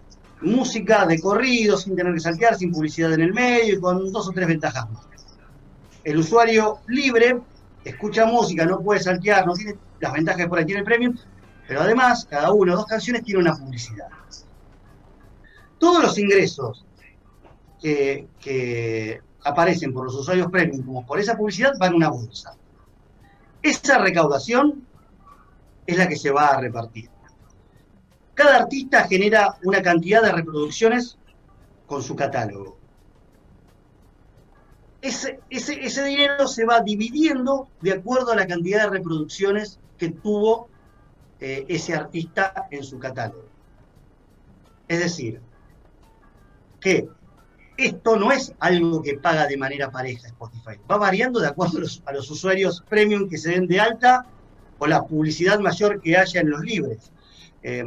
música 0.42 1.06
de 1.06 1.20
corrido 1.20 1.76
sin 1.76 1.97
tener 1.97 2.14
que 2.14 2.20
saltear, 2.20 2.56
sin 2.56 2.73
publicidad 2.73 3.12
en 3.12 3.20
el 3.20 3.32
medio 3.32 3.75
y 3.75 3.80
con 3.80 4.12
dos 4.12 4.28
o 4.28 4.32
tres 4.32 4.47
ventajas 4.47 4.90
más. 4.90 5.06
el 6.04 6.16
usuario 6.16 6.78
libre 6.87 7.38
escucha 7.85 8.26
música, 8.26 8.64
no 8.64 8.80
puede 8.80 9.00
saltear, 9.00 9.47
no 9.47 9.54
tiene 9.54 9.75
las 10.00 10.12
ventajas 10.12 10.42
que 10.42 10.49
por 10.49 10.59
ahí 10.59 10.64
tiene 10.64 10.80
el 10.80 10.85
premium, 10.85 11.16
pero 11.66 11.80
además 11.80 12.26
cada 12.28 12.52
uno 12.52 12.73
o 12.73 12.76
dos 12.76 12.87
canciones 12.87 13.23
tiene 13.23 13.40
una 13.40 13.54
publicidad. 13.54 14.09
Todos 15.78 16.02
los 16.02 16.18
ingresos 16.18 16.85
que, 17.80 18.28
que 18.38 19.20
aparecen 19.44 19.92
por 19.92 20.04
los 20.04 20.14
usuarios 20.14 20.50
premium 20.50 20.85
como 20.85 21.06
por 21.06 21.18
esa 21.18 21.37
publicidad 21.37 21.73
van 21.78 21.92
a 21.92 21.97
una 21.97 22.09
bolsa. 22.11 22.56
Esa 23.62 23.99
recaudación 23.99 24.87
es 25.87 25.97
la 25.97 26.09
que 26.09 26.16
se 26.16 26.30
va 26.30 26.47
a 26.49 26.61
repartir. 26.61 27.11
Cada 28.35 28.56
artista 28.56 29.06
genera 29.06 29.56
una 29.64 29.82
cantidad 29.82 30.23
de 30.23 30.32
reproducciones 30.32 31.18
con 31.87 32.02
su 32.02 32.16
catálogo. 32.16 32.78
Ese, 35.02 35.40
ese, 35.50 35.85
ese 35.85 36.04
dinero 36.04 36.47
se 36.47 36.64
va 36.64 36.80
dividiendo 36.80 37.68
de 37.80 37.92
acuerdo 37.92 38.32
a 38.32 38.37
la 38.37 38.47
cantidad 38.47 38.85
de 38.85 38.90
reproducciones 38.90 39.78
que 39.99 40.11
tuvo 40.11 40.68
eh, 41.40 41.64
ese 41.68 41.94
artista 41.94 42.66
en 42.70 42.85
su 42.85 42.99
catálogo. 42.99 43.49
Es 44.88 44.99
decir, 45.00 45.40
que 46.80 47.09
esto 47.87 48.16
no 48.16 48.32
es 48.32 48.52
algo 48.60 49.02
que 49.02 49.14
paga 49.18 49.46
de 49.46 49.56
manera 49.56 49.90
pareja 49.90 50.28
Spotify. 50.28 50.78
Va 50.90 50.96
variando 50.99 51.40
de 51.40 51.49
acuerdo 51.49 51.78
a 51.78 51.80
los, 51.82 52.02
a 52.06 52.12
los 52.12 52.30
usuarios 52.30 52.82
premium 52.88 53.28
que 53.28 53.38
se 53.38 53.50
den 53.50 53.66
de 53.66 53.80
alta 53.80 54.25
o 54.78 54.87
la 54.87 55.02
publicidad 55.02 55.58
mayor 55.60 56.00
que 56.00 56.16
haya 56.16 56.40
en 56.40 56.50
los 56.50 56.60
libres. 56.60 57.12
Eh, 57.62 57.84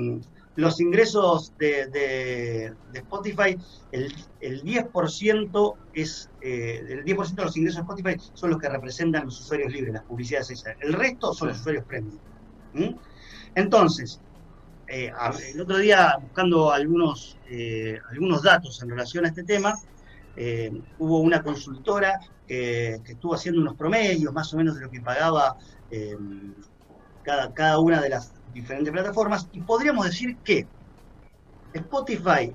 los 0.56 0.80
ingresos 0.80 1.54
de, 1.58 1.88
de- 1.88 2.74
de 2.92 3.00
Spotify, 3.00 3.56
el, 3.92 4.14
el 4.40 4.62
10% 4.64 5.76
es 5.94 6.30
eh, 6.42 6.80
el 6.90 7.04
10% 7.04 7.42
de 7.42 7.44
los 7.46 7.58
ingresos 7.58 7.78
de 7.78 7.82
Spotify 7.94 8.32
son 8.34 8.52
los 8.52 8.60
que 8.60 8.70
representan 8.70 9.26
los 9.26 9.40
usuarios 9.42 9.72
libres, 9.74 9.94
las 9.94 10.04
publicidades 10.04 10.52
esas. 10.52 10.76
El 10.82 10.94
resto 10.94 11.34
son 11.34 11.48
los 11.48 11.60
usuarios 11.60 11.86
premium. 11.86 12.20
¿Mm? 12.74 12.96
Entonces, 13.56 14.22
eh, 14.88 15.12
el 15.54 15.62
otro 15.62 15.78
día 15.78 16.18
buscando 16.22 16.72
algunos, 16.72 17.38
eh, 17.50 17.98
algunos 18.12 18.44
datos 18.44 18.82
en 18.82 18.90
relación 18.90 19.26
a 19.26 19.30
este 19.30 19.44
tema, 19.44 19.74
eh, 20.36 20.70
hubo 20.98 21.22
una 21.22 21.42
consultora 21.42 22.20
que, 22.46 23.00
que 23.06 23.14
estuvo 23.14 23.34
haciendo 23.36 23.62
unos 23.62 23.76
promedios 23.76 24.34
más 24.34 24.54
o 24.54 24.58
menos 24.58 24.76
de 24.76 24.82
lo 24.82 24.90
que 24.90 25.00
pagaba 25.02 25.56
cada, 27.22 27.54
cada 27.54 27.78
una 27.80 28.02
de 28.02 28.10
las 28.10 28.34
diferentes 28.52 28.92
plataformas 28.92 29.48
y 29.52 29.62
podríamos 29.62 30.08
decir 30.08 30.40
que 30.44 30.68
Spotify 31.72 32.52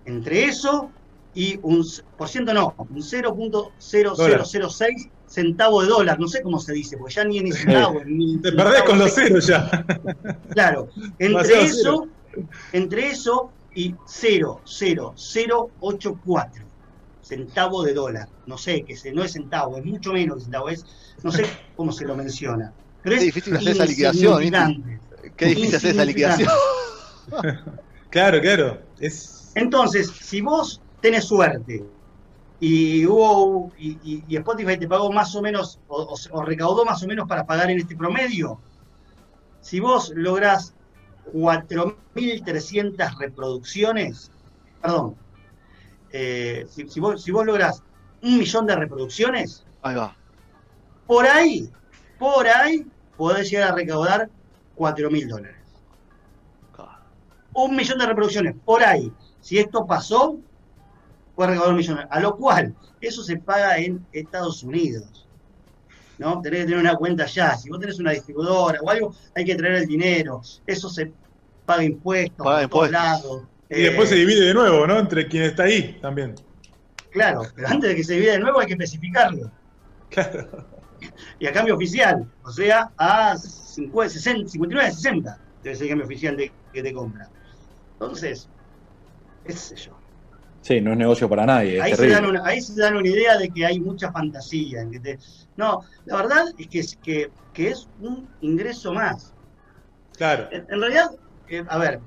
entre 0.05 0.45
eso 0.45 0.89
y 1.37 1.57
un 1.61 1.85
por 2.17 2.27
ciento 2.27 2.51
no, 2.51 2.73
un 2.79 2.97
0.0006 2.97 5.09
centavo 5.27 5.83
de 5.83 5.87
dólar, 5.87 6.19
no 6.19 6.27
sé 6.27 6.41
cómo 6.41 6.59
se 6.59 6.73
dice, 6.73 6.97
porque 6.97 7.13
ya 7.13 7.23
ni 7.25 7.39
ni 7.41 7.51
centavo, 7.51 8.03
ni 8.03 8.39
Te 8.39 8.53
perdés 8.53 8.81
con 8.81 8.97
los 8.97 9.13
centavo, 9.13 9.41
ceros 9.41 9.45
ya. 9.45 9.85
Claro, 10.49 10.89
entre 11.19 11.27
Demasiado 11.27 11.61
eso, 11.61 12.07
entre 12.73 13.09
eso 13.09 13.51
y 13.75 13.93
0,0084 13.93 16.51
centavo 17.21 17.83
de 17.83 17.93
dólar. 17.93 18.27
No 18.47 18.57
sé, 18.57 18.81
que 18.81 18.97
se, 18.97 19.11
no 19.11 19.23
es 19.23 19.33
centavo, 19.33 19.77
es 19.77 19.85
mucho 19.85 20.13
menos 20.13 20.37
que 20.37 20.45
centavo, 20.45 20.69
es, 20.69 20.83
no 21.21 21.31
sé 21.31 21.45
cómo 21.75 21.91
se 21.91 22.05
lo 22.05 22.15
menciona. 22.15 22.73
Pero 23.03 23.15
Qué 23.15 23.19
es 23.19 23.25
difícil 23.25 23.55
hacer 23.55 23.73
esa 23.73 23.85
liquidación. 23.85 24.41
Qué 25.35 25.45
difícil 25.45 25.75
hacer 25.75 25.91
esa 25.91 26.05
liquidación. 26.05 26.49
Claro, 28.09 28.39
claro. 28.39 28.81
Es. 28.99 29.51
Entonces, 29.53 30.09
si 30.21 30.39
vos 30.39 30.79
tenés 31.01 31.25
suerte 31.25 31.85
y 32.59 33.05
hubo 33.05 33.71
y, 33.77 33.91
y- 34.03 34.23
y 34.27 34.35
Spotify 34.37 34.77
te 34.77 34.87
pagó 34.87 35.11
más 35.11 35.35
o 35.35 35.41
menos 35.41 35.79
o, 35.87 36.01
o- 36.03 36.15
o 36.37 36.41
recaudó 36.43 36.85
más 36.85 37.03
o 37.03 37.07
menos 37.07 37.27
para 37.27 37.45
pagar 37.45 37.69
en 37.69 37.79
este 37.79 37.95
promedio, 37.95 38.59
si 39.61 39.79
vos 39.79 40.11
lográs 40.15 40.73
4.300 41.33 43.17
reproducciones, 43.19 44.31
perdón, 44.81 45.15
eh, 46.11 46.65
si, 46.69 46.87
si 46.87 46.99
vos, 46.99 47.21
si 47.21 47.31
vos 47.31 47.45
lográs 47.45 47.83
un 48.21 48.37
millón 48.37 48.65
de 48.65 48.75
reproducciones, 48.75 49.65
Ahí 49.81 49.95
va. 49.95 50.15
por 51.05 51.25
ahí, 51.27 51.69
por 52.17 52.47
ahí, 52.47 52.85
podés 53.15 53.49
llegar 53.51 53.71
a 53.71 53.75
recaudar 53.75 54.29
4.000 54.75 55.27
dólares. 55.27 55.55
un 57.53 57.75
millón 57.75 57.97
de 57.97 58.05
reproducciones 58.05 58.55
por 58.63 58.83
ahí. 58.83 59.11
Si 59.41 59.57
esto 59.57 59.85
pasó, 59.87 60.37
puede 61.37 61.51
recaudar 61.51 61.71
un 61.71 61.77
millón. 61.77 61.99
A 62.09 62.19
lo 62.19 62.35
cual, 62.35 62.73
eso 62.99 63.23
se 63.23 63.37
paga 63.37 63.77
en 63.77 64.05
Estados 64.11 64.63
Unidos. 64.63 65.27
¿No? 66.17 66.41
Tenés 66.41 66.61
que 66.61 66.65
tener 66.65 66.79
una 66.79 66.95
cuenta 66.95 67.23
allá. 67.25 67.55
Si 67.55 67.69
vos 67.69 67.79
tenés 67.79 67.99
una 67.99 68.11
distribuidora 68.11 68.79
o 68.81 68.89
algo, 68.89 69.15
hay 69.35 69.45
que 69.45 69.55
traer 69.55 69.75
el 69.75 69.85
dinero. 69.85 70.41
Eso 70.65 70.89
se 70.89 71.13
paga 71.65 71.83
impuestos 71.83 72.43
Paga 72.43 72.67
por 72.67 72.89
todos 72.89 72.89
impuestos. 72.89 72.91
lados. 72.91 73.43
Y 73.69 73.81
después 73.83 74.09
Eh, 74.09 74.13
se 74.13 74.19
divide 74.21 74.45
de 74.47 74.53
nuevo, 74.55 74.87
¿no? 74.87 74.97
Entre 74.97 75.27
quien 75.27 75.43
está 75.43 75.63
ahí 75.63 75.99
también. 76.01 76.33
Claro, 77.11 77.43
pero 77.55 77.67
antes 77.67 77.89
de 77.89 77.95
que 77.95 78.03
se 78.03 78.13
divida 78.15 78.31
de 78.33 78.39
nuevo 78.39 78.59
hay 78.59 78.65
que 78.67 78.73
especificarlo. 78.73 79.51
Claro. 80.09 80.65
Y 81.37 81.45
a 81.45 81.51
cambio 81.53 81.75
oficial, 81.75 82.25
o 82.43 82.49
sea, 82.51 82.89
a 82.97 83.37
50, 83.37 84.09
60, 84.13 84.49
59, 84.49 84.91
60 84.91 85.39
debe 85.61 85.75
ser 85.75 85.83
el 85.83 85.89
cambio 85.89 86.05
oficial 86.07 86.35
de, 86.37 86.51
que 86.73 86.81
te 86.81 86.91
compra. 86.93 87.29
Entonces, 87.93 88.49
qué 89.45 89.53
sé 89.53 89.75
yo. 89.75 89.91
Sí, 90.61 90.81
no 90.81 90.91
es 90.91 90.97
negocio 90.97 91.29
para 91.29 91.45
nadie, 91.45 91.81
Ahí 91.81 91.93
se, 91.95 92.07
dan 92.09 92.25
una, 92.25 92.41
ahí 92.45 92.61
se 92.61 92.79
dan 92.79 92.97
una 92.97 93.07
idea 93.07 93.37
de 93.37 93.49
que 93.49 93.65
hay 93.65 93.79
mucha 93.79 94.11
fantasía. 94.11 94.81
En 94.81 94.91
que 94.91 94.99
te- 94.99 95.17
no, 95.55 95.79
la 96.05 96.17
verdad 96.17 96.45
es 96.57 96.67
que, 96.67 96.79
es 96.79 96.97
que, 97.01 97.31
que 97.53 97.69
es 97.69 97.87
un 97.97 98.35
ingreso 98.41 98.93
más. 98.93 99.33
Claro. 100.17 100.49
En, 100.51 100.65
en 100.69 100.81
realidad, 100.81 101.09
eh, 101.47 101.63
a 101.67 101.77
ver, 101.77 102.01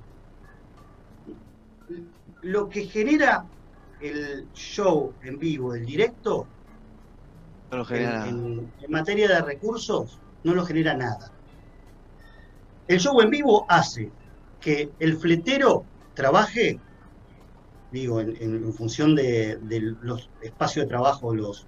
lo 2.42 2.68
que 2.68 2.86
genera 2.86 3.44
el 4.00 4.50
show 4.52 5.16
en 5.22 5.38
vivo, 5.38 5.74
el 5.74 5.84
directo, 5.84 6.48
No 7.70 7.78
lo 7.78 7.84
en, 7.84 7.94
genera 7.94 8.26
en 8.26 8.90
materia 8.90 9.28
de 9.28 9.42
recursos, 9.42 10.20
no 10.42 10.54
lo 10.54 10.64
genera 10.64 10.96
nada. 10.96 11.32
El 12.86 12.98
show 13.00 13.20
en 13.20 13.30
vivo 13.30 13.64
hace 13.68 14.12
que 14.60 14.90
el 14.98 15.16
fletero 15.16 15.86
trabaje, 16.14 16.80
digo, 17.92 18.20
en, 18.20 18.72
función 18.72 19.14
de, 19.14 19.56
de 19.62 19.80
los 20.02 20.30
espacios 20.42 20.84
de 20.84 20.88
trabajo, 20.88 21.34
los, 21.34 21.66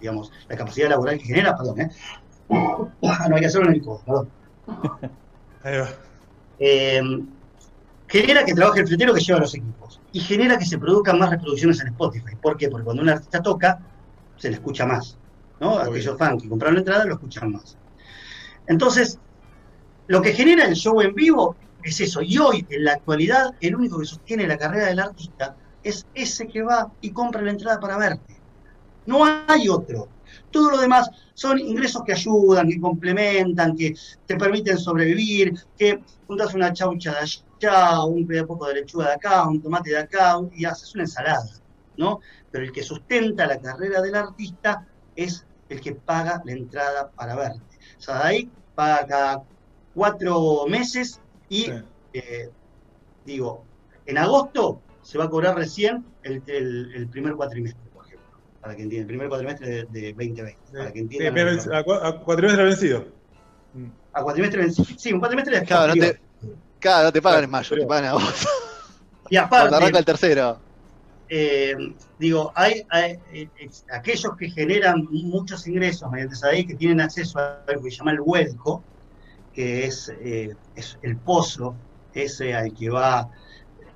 digamos, 0.00 0.32
la 0.48 0.56
capacidad 0.56 0.88
laboral 0.88 1.18
que 1.18 1.24
genera, 1.24 1.56
perdón, 1.56 1.80
¿eh? 1.80 1.90
No 2.48 3.34
hay 3.34 3.40
que 3.40 3.46
hacerlo 3.46 3.68
en 3.68 3.74
el 3.74 3.82
codo, 3.82 4.02
perdón. 4.04 4.28
Ahí 5.62 5.78
va. 5.78 5.88
Eh, 6.58 7.02
genera 8.08 8.44
que 8.44 8.54
trabaje 8.54 8.80
el 8.80 8.86
fletero 8.86 9.14
que 9.14 9.20
lleva 9.20 9.40
los 9.40 9.54
equipos 9.54 10.00
y 10.12 10.20
genera 10.20 10.58
que 10.58 10.66
se 10.66 10.78
produzcan 10.78 11.18
más 11.18 11.30
reproducciones 11.30 11.80
en 11.80 11.88
Spotify. 11.88 12.36
¿Por 12.40 12.56
qué? 12.56 12.68
Porque 12.68 12.84
cuando 12.84 13.02
un 13.02 13.08
artista 13.08 13.42
toca, 13.42 13.80
se 14.36 14.48
le 14.50 14.56
escucha 14.56 14.86
más. 14.86 15.16
¿no? 15.60 15.74
Obvio. 15.74 15.90
Aquellos 15.90 16.18
fans 16.18 16.42
que 16.42 16.48
compraron 16.48 16.74
la 16.74 16.80
entrada 16.80 17.04
lo 17.06 17.14
escuchan 17.14 17.52
más. 17.52 17.76
Entonces, 18.66 19.18
lo 20.08 20.20
que 20.20 20.32
genera 20.32 20.66
el 20.66 20.74
show 20.74 21.00
en 21.00 21.14
vivo 21.14 21.56
es 21.82 22.00
eso. 22.00 22.22
Y 22.22 22.38
hoy, 22.38 22.66
en 22.70 22.84
la 22.84 22.92
actualidad, 22.92 23.54
el 23.60 23.76
único 23.76 23.98
que 23.98 24.06
sostiene 24.06 24.46
la 24.46 24.58
carrera 24.58 24.86
del 24.86 25.00
artista 25.00 25.56
es 25.82 26.06
ese 26.14 26.46
que 26.46 26.62
va 26.62 26.90
y 27.00 27.10
compra 27.10 27.42
la 27.42 27.50
entrada 27.50 27.80
para 27.80 27.96
verte. 27.96 28.36
No 29.06 29.24
hay 29.46 29.68
otro. 29.68 30.08
Todo 30.50 30.70
lo 30.70 30.78
demás 30.78 31.10
son 31.34 31.58
ingresos 31.58 32.02
que 32.04 32.12
ayudan, 32.12 32.68
que 32.68 32.80
complementan, 32.80 33.76
que 33.76 33.94
te 34.26 34.36
permiten 34.36 34.78
sobrevivir, 34.78 35.54
que 35.76 36.02
juntas 36.26 36.54
una 36.54 36.72
chaucha 36.72 37.12
de 37.12 37.18
allá, 37.18 38.04
un 38.04 38.26
poco 38.46 38.66
de 38.68 38.74
lechuga 38.74 39.08
de 39.08 39.14
acá, 39.14 39.48
un 39.48 39.60
tomate 39.60 39.90
de 39.90 39.98
acá, 39.98 40.40
y 40.54 40.64
haces 40.64 40.94
una 40.94 41.04
ensalada, 41.04 41.48
¿no? 41.96 42.20
Pero 42.50 42.64
el 42.64 42.72
que 42.72 42.82
sustenta 42.82 43.46
la 43.46 43.58
carrera 43.60 44.00
del 44.00 44.14
artista 44.14 44.86
es 45.16 45.44
el 45.68 45.80
que 45.80 45.94
paga 45.94 46.42
la 46.44 46.52
entrada 46.52 47.10
para 47.10 47.34
verte. 47.34 47.78
O 47.98 48.00
sea, 48.00 48.18
de 48.18 48.24
ahí 48.24 48.50
paga 48.74 49.06
cada 49.06 49.42
cuatro 49.94 50.66
meses 50.68 51.20
y, 51.52 51.62
Sí. 51.64 51.72
eh, 52.14 52.48
digo, 53.26 53.64
en 54.06 54.18
agosto 54.18 54.80
se 55.02 55.18
va 55.18 55.24
a 55.24 55.30
cobrar 55.30 55.54
recién 55.56 56.04
el, 56.22 56.42
el- 56.46 56.92
el 56.94 57.08
primer 57.08 57.34
cuatrimestre, 57.34 57.82
por 57.94 58.06
ejemplo, 58.06 58.26
para 58.60 58.74
que 58.76 58.82
entiendan, 58.82 59.02
el 59.02 59.06
primer 59.08 59.28
cuatrimestre 59.28 59.66
de, 59.68 59.74
de 59.84 60.12
2020, 60.12 60.56
para 60.72 60.92
que 60.92 60.98
entiendan. 61.00 61.34
lo 61.68 61.76
a, 61.76 61.84
cua- 61.84 62.00
a 62.02 62.20
cuatrimestre 62.20 62.64
vencido. 62.64 63.04
Mm. 63.74 63.86
a 64.14 64.22
cuatrimestre 64.22 64.60
vencido. 64.62 64.86
Sí, 64.98 65.12
un 65.12 65.20
cuatrimestre 65.20 65.60
de 65.60 65.66
Claro, 65.66 65.94
no 65.94 66.00
te, 66.00 66.20
claro, 66.78 67.04
no 67.04 67.12
te 67.12 67.22
pagan 67.22 67.44
en 67.44 67.50
mayo, 67.50 67.68
Pero- 67.70 67.82
te 67.82 67.88
pagan 67.88 68.04
en 68.04 68.10
agosto. 68.10 68.48
Y 69.30 69.36
Cuando 69.36 69.56
arranca 69.56 69.76
aparte, 69.76 69.98
el 69.98 70.04
tercero. 70.04 70.58
eh, 71.28 71.74
digo, 72.18 72.52
hay, 72.54 72.82
hay- 72.90 73.18
eh, 73.32 73.48
aquellos 73.90 74.36
que 74.36 74.50
generan 74.50 75.06
muchos 75.10 75.66
ingresos 75.66 76.10
mediante 76.10 76.36
Sadei 76.36 76.66
que 76.66 76.74
tienen 76.74 77.00
acceso 77.00 77.38
a 77.38 77.62
algo 77.66 77.82
que 77.84 77.90
se 77.90 77.96
llama 77.98 78.12
el 78.12 78.20
vuelco, 78.20 78.84
que 79.52 79.84
es, 79.86 80.10
eh, 80.20 80.50
es 80.74 80.98
el 81.02 81.20
pozo, 81.20 81.80
ese 82.12 82.54
al 82.54 82.72
que 82.74 82.90
va 82.90 83.28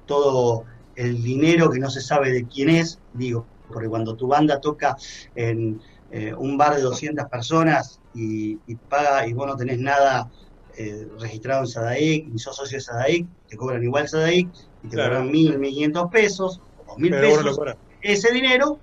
todo 0.05 0.65
el 0.95 1.23
dinero 1.23 1.71
que 1.71 1.79
no 1.79 1.91
se 1.91 2.01
sabe 2.01 2.33
de 2.33 2.47
quién 2.47 2.71
es, 2.71 3.01
digo, 3.13 3.51
porque 3.67 3.89
cuando 3.89 4.17
tu 4.17 4.27
banda 4.29 4.61
toca 4.61 4.97
en 5.35 5.81
eh, 6.09 6.33
un 6.35 6.57
bar 6.57 6.77
de 6.77 6.83
200 6.83 7.27
personas 7.29 8.01
y, 8.13 8.61
y 8.67 8.77
paga 8.77 9.27
y 9.27 9.33
vos 9.33 9.47
no 9.47 9.57
tenés 9.57 9.79
nada 9.79 10.31
eh, 10.79 11.07
registrado 11.19 11.63
en 11.63 11.67
Sadaic, 11.69 12.29
ni 12.29 12.39
sos 12.39 12.57
socio 12.57 12.79
de 12.79 12.83
Sadaic, 12.83 13.29
te 13.47 13.57
cobran 13.57 13.83
igual 13.83 14.09
Sadaic 14.09 14.51
y 14.81 14.89
te 14.89 14.97
Claro. 14.97 15.15
cobran 15.15 15.31
mil, 15.31 15.59
mil 15.59 15.71
quinientos 15.71 16.07
pesos 16.11 16.61
o 16.77 16.85
dos 16.87 16.99
mil 16.99 17.11
Pero 17.11 17.29
vos 17.29 17.39
no 17.39 17.43
lo 17.45 17.51
pesos. 17.51 17.57
cobras. 17.57 17.77
ese 18.01 18.33
dinero, 18.33 18.83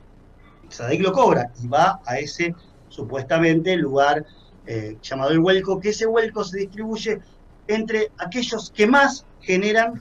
Sadaic 0.69 1.01
lo 1.01 1.11
cobra 1.11 1.51
y 1.55 1.67
va 1.67 1.99
a 2.05 2.19
ese 2.19 2.53
supuestamente 2.87 3.75
lugar 3.77 4.25
eh, 4.65 4.97
llamado 5.01 5.31
el 5.31 5.39
huelco, 5.39 5.79
que 5.79 5.89
ese 5.89 6.05
huelco 6.05 6.43
se 6.43 6.59
distribuye 6.59 7.17
entre 7.67 8.11
aquellos 8.17 8.71
que 8.73 8.87
más 8.87 9.25
generan 9.39 9.93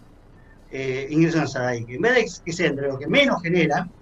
eh, 0.71 1.07
ingresos 1.11 1.41
en 1.43 1.49
Sadaic. 1.49 1.89
En 1.91 2.01
vez 2.01 2.15
de 2.15 2.27
que 2.45 2.53
sea 2.53 2.69
entre 2.69 2.89
los 2.89 2.99
que 2.99 3.07
menos 3.07 3.43
generan, 3.43 3.93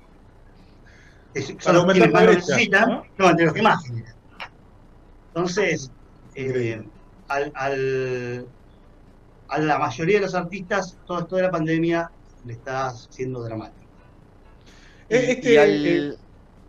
que 1.33 1.43
son 1.61 1.75
los 1.77 1.85
quienes 1.93 2.13
más 2.13 2.25
lo 2.25 2.33
necesitan, 2.35 2.89
¿no? 2.89 3.03
no, 3.19 3.31
entre 3.31 3.45
los 3.47 3.55
que 3.55 3.63
más 3.63 3.83
generan. 3.85 4.15
Entonces, 5.29 5.91
eh, 6.35 6.83
al, 7.29 7.53
al- 7.55 8.49
a 9.49 9.59
la 9.59 9.79
mayoría 9.79 10.17
de 10.19 10.27
los 10.27 10.35
artistas, 10.35 10.97
todo 11.07 11.21
esto 11.21 11.37
de 11.37 11.43
la 11.43 11.51
pandemia 11.51 12.11
le 12.45 12.53
está 12.55 12.91
siendo 13.11 13.43
dramático. 13.43 13.91
Este, 15.09 15.59
al- 15.59 15.87
eh, 15.87 16.15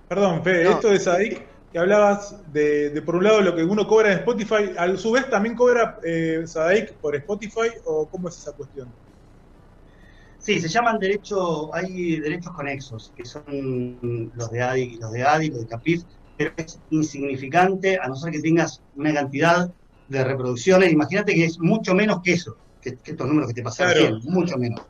perdón, 0.07 0.43
Fede, 0.43 0.63
No. 0.65 0.71
esto 0.71 0.89
de 0.89 0.99
Sadik, 0.99 1.47
que 1.71 1.79
hablabas 1.79 2.35
de, 2.51 2.89
de, 2.89 3.01
por 3.01 3.15
un 3.15 3.23
lado 3.23 3.41
lo 3.41 3.55
que 3.55 3.63
uno 3.63 3.87
cobra 3.87 4.11
en 4.11 4.19
Spotify, 4.19 4.71
a 4.77 4.95
su 4.97 5.11
vez 5.11 5.29
también 5.29 5.55
cobra 5.55 5.97
eh, 6.03 6.43
Sadik 6.45 6.93
por 6.99 7.15
Spotify 7.15 7.69
o 7.85 8.07
cómo 8.09 8.27
es 8.27 8.37
esa 8.37 8.51
cuestión? 8.53 8.93
Sí, 10.39 10.59
se 10.59 10.67
llaman 10.67 10.97
derechos, 10.99 11.69
hay 11.71 12.19
derechos 12.19 12.51
conexos, 12.53 13.13
que 13.15 13.23
son 13.25 14.31
los 14.33 14.49
de 14.49 14.61
ADI, 14.61 14.97
los 14.97 15.11
de 15.11 15.23
ADI, 15.23 15.49
los 15.49 15.59
de 15.61 15.67
Capif, 15.67 16.01
pero 16.35 16.51
es 16.57 16.79
insignificante 16.89 17.99
a 18.01 18.07
no 18.07 18.15
ser 18.15 18.31
que 18.31 18.41
tengas 18.41 18.81
una 18.95 19.13
cantidad 19.13 19.71
de 20.07 20.23
reproducciones. 20.23 20.91
Imagínate 20.91 21.35
que 21.35 21.45
es 21.45 21.59
mucho 21.59 21.93
menos 21.93 22.21
que 22.23 22.33
eso, 22.33 22.57
que, 22.81 22.97
que 22.97 23.11
estos 23.11 23.27
números 23.27 23.49
que 23.49 23.53
te 23.53 23.61
pasaron, 23.63 23.93
Claro. 23.93 24.19
mucho 24.23 24.57
menos. 24.57 24.81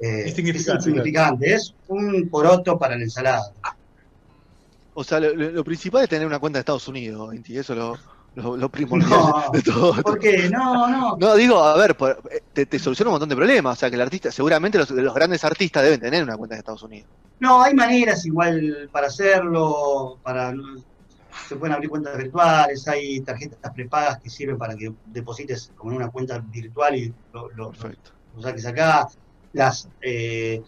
Eh, 0.00 0.24
Insignificante, 0.28 0.70
es 0.70 0.86
insignificante, 0.86 1.54
es 1.54 1.74
un 1.88 2.28
poroto 2.30 2.78
para 2.78 2.96
la 2.96 3.02
ensalada. 3.02 3.52
O 4.94 5.04
sea, 5.04 5.20
lo, 5.20 5.64
principal 5.64 6.02
es 6.04 6.08
tener 6.10 6.26
una 6.26 6.38
cuenta 6.38 6.58
de 6.58 6.60
Estados 6.60 6.86
Unidos, 6.88 7.34
Inti, 7.34 7.56
eso 7.56 7.72
es 7.72 7.78
lo, 7.78 7.98
lo, 8.34 8.56
lo 8.56 8.68
primordial 8.68 9.10
No. 9.10 9.44
de 9.52 9.62
todo. 9.62 9.94
¿Por 10.02 10.18
qué? 10.18 10.50
No, 10.50 10.88
no. 10.88 11.16
No, 11.18 11.34
digo, 11.34 11.62
a 11.62 11.76
ver, 11.78 11.96
eh, 12.30 12.40
te, 12.52 12.66
te 12.66 12.78
soluciona 12.78 13.08
un 13.08 13.14
montón 13.14 13.28
de 13.30 13.36
problemas. 13.36 13.78
O 13.78 13.80
sea, 13.80 13.88
que 13.88 13.96
el 13.96 14.02
artista, 14.02 14.30
seguramente 14.30 14.76
los, 14.78 14.90
los 14.90 15.14
grandes 15.14 15.44
artistas 15.44 15.82
deben 15.82 16.00
tener 16.00 16.22
una 16.22 16.36
cuenta 16.36 16.54
de 16.56 16.60
Estados 16.60 16.82
Unidos. 16.82 17.08
No, 17.40 17.62
hay 17.62 17.74
maneras 17.74 18.24
igual 18.26 18.88
para 18.92 19.06
hacerlo, 19.08 20.18
para 20.22 20.52
se 21.48 21.56
pueden 21.56 21.74
abrir 21.74 21.88
cuentas 21.90 22.16
virtuales, 22.18 22.86
hay 22.86 23.20
tarjetas 23.22 23.72
prepagas 23.74 24.20
que 24.22 24.28
sirven 24.30 24.58
para 24.58 24.76
que 24.76 24.92
deposites 25.06 25.70
como 25.74 25.92
en 25.92 25.96
una 25.98 26.10
cuenta 26.10 26.38
virtual 26.38 26.94
y 26.96 27.14
lo, 27.32 27.50
lo- 27.52 27.70
Perfecto. 27.70 28.10
lo 28.34 28.42
saques 28.42 28.66
acá. 28.66 29.08
Las, 29.54 29.88
eh, 30.02 30.62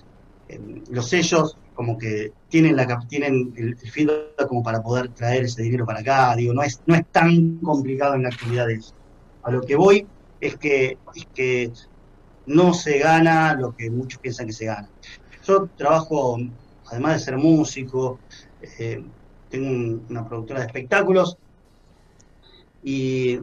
los 0.91 1.09
sellos 1.09 1.57
como 1.75 1.99
que 1.99 2.33
tienen 2.49 2.77
la 2.77 2.87
tienen 3.09 3.53
el, 3.57 3.77
el 3.83 4.49
como 4.49 4.63
para 4.63 4.83
poder 4.83 5.13
traer 5.15 5.45
ese 5.45 5.63
dinero 5.63 5.87
para 5.87 6.01
acá. 6.01 6.37
Digo, 6.37 6.55
no 6.55 6.63
es, 6.63 6.83
no 6.87 6.95
es 6.95 7.03
tan 7.11 7.61
complicado 7.61 8.15
en 8.15 8.23
la 8.25 8.31
actualidad 8.31 8.71
eso. 8.71 8.95
A 9.43 9.51
lo 9.53 9.63
que 9.63 9.77
voy 9.77 10.09
es 10.41 10.57
que, 10.59 10.99
es 11.15 11.25
que 11.35 11.73
no 12.47 12.75
se 12.75 12.99
gana 12.99 13.55
lo 13.55 13.75
que 13.75 13.91
muchos 13.91 14.21
piensan 14.21 14.47
que 14.47 14.53
se 14.55 14.67
gana. 14.67 14.91
Yo 15.47 15.69
trabajo, 15.77 16.39
además 16.87 17.15
de 17.15 17.25
ser 17.27 17.37
músico, 17.39 18.23
eh, 18.79 18.99
tengo 19.49 19.69
un- 19.69 20.07
una 20.11 20.27
productora 20.27 20.61
de 20.61 20.67
espectáculos 20.67 21.37
y 22.83 23.39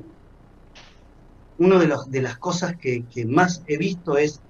una 1.58 1.80
de, 1.80 1.88
los- 1.88 2.10
de 2.10 2.22
las 2.22 2.38
cosas 2.38 2.76
que 3.10 3.26
más 3.26 3.62
he 3.68 3.78
visto 3.78 4.18
es, 4.18 4.42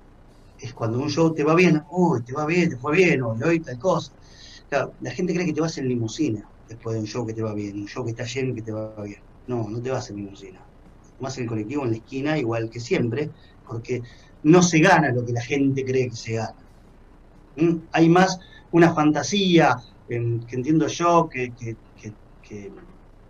es 0.62 0.74
cuando 0.74 1.00
un 1.00 1.10
show 1.10 1.34
te 1.34 1.44
va 1.44 1.56
bien, 1.56 1.82
uy, 1.90 2.24
te 2.24 2.34
va 2.34 2.46
bien, 2.46 2.70
te 2.70 2.78
fue 2.78 2.96
bien, 2.96 3.22
o 3.24 3.36
hoy 3.46 3.62
tal 3.62 3.78
cosa. 3.80 4.12
Claro, 4.70 4.96
la 5.00 5.12
gente 5.12 5.34
cree 5.34 5.46
que 5.46 5.54
te 5.54 5.62
vas 5.62 5.78
en 5.78 5.88
limusina 5.88 6.44
después 6.68 6.94
de 6.96 7.02
un 7.02 7.08
show 7.08 7.26
que 7.26 7.34
te 7.34 7.42
va 7.42 7.54
bien, 7.54 7.80
un 7.80 7.88
show 7.88 8.04
que 8.06 8.12
está 8.12 8.26
lleno 8.26 8.52
y 8.52 8.56
que 8.56 8.62
te 8.64 8.72
va 8.72 9.04
bien. 9.04 9.20
No, 9.48 9.70
no 9.70 9.82
te 9.82 9.90
vas 9.92 10.10
en 10.10 10.18
limusina. 10.18 10.62
Vas 11.20 11.38
en 11.38 11.44
el 11.44 11.50
colectivo 11.50 11.84
en 11.86 11.92
la 11.92 11.98
esquina, 11.98 12.38
igual 12.38 12.70
que 12.72 12.80
siempre, 12.80 13.32
porque 13.68 14.02
no 14.44 14.64
se 14.64 14.80
gana 14.80 15.12
lo 15.14 15.26
que 15.26 15.34
la 15.34 15.42
gente 15.44 15.84
cree 15.86 16.10
que 16.10 16.16
se 16.16 16.34
gana. 16.34 16.72
¿Mm? 17.56 17.88
Hay 17.92 18.10
más 18.10 18.38
una 18.72 18.94
fantasía 18.94 19.76
em, 20.08 20.40
que 20.48 20.56
entiendo 20.56 20.88
yo 20.88 21.28
que, 21.32 21.54
que- 21.58 21.78
que- 21.96 22.16
que 22.42 22.74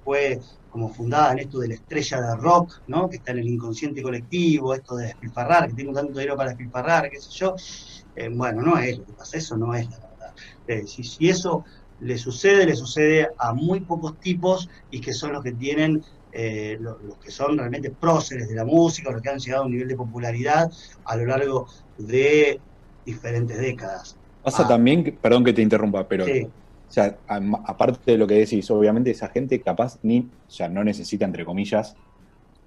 fue 0.03 0.39
como 0.71 0.87
fundada 0.93 1.33
en 1.33 1.39
esto 1.39 1.59
de 1.59 1.67
la 1.67 1.73
estrella 1.75 2.21
de 2.21 2.35
rock, 2.37 2.71
¿no? 2.87 3.09
que 3.09 3.17
está 3.17 3.31
en 3.33 3.39
el 3.39 3.47
inconsciente 3.49 4.01
colectivo, 4.01 4.73
esto 4.73 4.95
de 4.95 5.07
despilfarrar, 5.07 5.67
que 5.67 5.73
tengo 5.75 5.91
tanto 5.93 6.13
dinero 6.17 6.37
para 6.37 6.51
despilfarrar, 6.51 7.09
qué 7.11 7.19
sé 7.19 7.29
yo. 7.31 7.53
Eh, 8.15 8.29
bueno, 8.33 8.61
no 8.61 8.77
es 8.79 8.97
lo 8.97 9.05
que 9.05 9.13
pasa, 9.13 9.37
eso 9.37 9.57
no 9.57 9.75
es 9.75 9.87
la 9.89 9.97
verdad. 9.99 10.33
Eh, 10.67 10.87
si, 10.87 11.03
si 11.03 11.29
eso 11.29 11.63
le 11.99 12.17
sucede, 12.17 12.65
le 12.65 12.75
sucede 12.75 13.27
a 13.37 13.53
muy 13.53 13.81
pocos 13.81 14.17
tipos 14.19 14.67
y 14.89 15.01
que 15.01 15.13
son 15.13 15.33
los 15.33 15.43
que 15.43 15.51
tienen, 15.53 16.01
eh, 16.31 16.77
lo- 16.79 16.97
los, 16.99 17.19
que 17.19 17.31
son 17.31 17.57
realmente 17.57 17.91
próceres 17.91 18.47
de 18.47 18.55
la 18.55 18.63
música, 18.65 19.11
los 19.11 19.21
que 19.21 19.29
han 19.29 19.39
llegado 19.39 19.63
a 19.63 19.65
un 19.65 19.71
nivel 19.73 19.89
de 19.89 19.95
popularidad 19.97 20.69
a 21.03 21.15
lo 21.17 21.25
largo 21.25 21.67
de 21.97 22.61
diferentes 23.03 23.57
décadas. 23.59 24.17
Pasa 24.41 24.63
Ah. 24.63 24.67
también, 24.69 25.19
perdón 25.21 25.43
que 25.43 25.53
te 25.53 25.61
interrumpa, 25.61 26.07
pero 26.07 26.25
Sí. 26.25 26.47
O 26.91 26.93
sea, 26.93 27.19
aparte 27.67 28.11
de 28.13 28.17
lo 28.17 28.27
que 28.27 28.35
decís, 28.35 28.69
obviamente 28.71 29.11
esa 29.11 29.29
gente 29.29 29.63
capaz 29.63 29.97
ni, 30.03 30.19
o 30.21 30.33
sea, 30.47 30.69
no 30.69 30.83
necesita, 30.83 31.25
entre 31.25 31.45
comillas, 31.45 31.97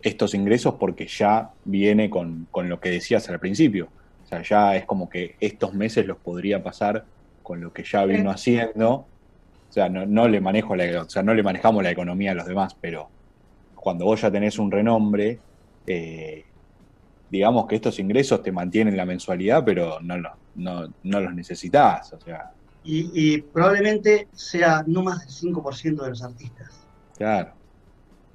estos 0.01 0.35
ingresos 0.35 0.77
porque 0.79 1.07
ya 1.09 1.53
viene 1.65 2.11
con, 2.11 2.47
con 2.51 2.69
lo 2.69 2.81
que 2.81 2.91
decías 2.91 3.29
al 3.31 3.41
principio. 3.41 3.87
O 3.89 4.27
sea, 4.27 4.43
ya 4.43 4.77
es 4.77 4.87
como 4.87 5.09
que 5.09 5.37
estos 5.41 5.75
meses 5.75 6.07
los 6.07 6.19
podría 6.21 6.63
pasar 6.63 7.07
con 7.43 7.61
lo 7.61 7.73
que 7.73 7.85
ya 7.85 8.05
vino 8.07 8.31
haciendo. 8.31 8.91
O 8.95 9.11
sea, 9.69 9.89
no, 9.91 10.07
no 10.07 10.29
le 10.29 10.41
manejo 10.41 10.77
la, 10.77 11.03
o 11.03 11.09
sea, 11.09 11.23
no 11.23 11.35
le 11.35 11.43
manejamos 11.43 11.83
la 11.85 11.91
economía 11.93 12.33
a 12.33 12.35
los 12.35 12.47
demás, 12.47 12.77
pero 12.81 13.13
cuando 13.75 14.07
vos 14.07 14.21
ya 14.23 14.31
tenés 14.33 14.59
un 14.59 14.71
renombre, 14.73 15.45
eh, 15.87 16.47
digamos 17.29 17.67
que 17.67 17.77
estos 17.77 17.99
ingresos 17.99 18.43
te 18.43 18.53
mantienen 18.53 18.97
la 18.97 19.07
mensualidad, 19.07 19.65
pero 19.65 20.01
no, 20.01 20.17
lo- 20.19 20.31
no, 20.55 20.89
no 21.03 21.21
los 21.21 21.35
necesitas. 21.35 22.13
O 22.13 22.21
sea, 22.21 22.45
Y, 22.85 23.11
y 23.15 23.41
probablemente 23.41 24.29
sea 24.33 24.85
no 24.87 25.03
más 25.03 25.21
del 25.21 25.53
5% 25.53 26.03
de 26.03 26.11
los 26.11 26.23
artistas. 26.23 26.71
claro. 27.17 27.53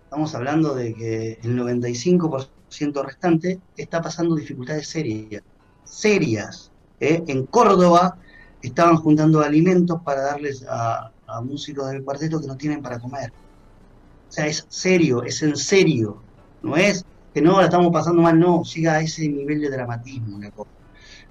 Estamos 0.06 0.34
hablando 0.34 0.74
de 0.74 0.96
que 0.96 1.40
el 1.44 1.56
95% 1.56 3.06
restante 3.06 3.60
está 3.78 4.02
pasando 4.02 4.34
dificultades 4.36 4.88
serias. 4.88 5.44
Serias. 5.84 6.72
¿eh? 7.00 7.24
En 7.28 7.46
Córdoba 7.46 8.18
estaban 8.64 8.96
juntando 8.98 9.42
alimentos 9.42 10.02
para 10.02 10.22
darles 10.22 10.66
a, 10.68 11.12
a 11.28 11.42
músicos 11.42 11.92
del 11.92 12.04
cuarteto 12.04 12.42
que 12.42 12.48
no 12.48 12.58
tienen 12.58 12.82
para 12.82 13.00
comer. 13.00 13.32
O 14.30 14.32
sea, 14.32 14.48
es 14.48 14.66
serio, 14.70 15.24
es 15.24 15.44
en 15.44 15.56
serio. 15.56 16.18
No 16.64 16.76
es 16.76 17.06
que 17.34 17.42
no 17.42 17.60
la 17.60 17.66
estamos 17.66 17.92
pasando 17.92 18.22
mal, 18.22 18.40
no, 18.40 18.64
llega 18.64 18.94
a 18.94 19.02
ese 19.02 19.28
nivel 19.28 19.62
de 19.62 19.70
dramatismo 19.70 20.40
la 20.40 20.52
cosa. 20.52 20.72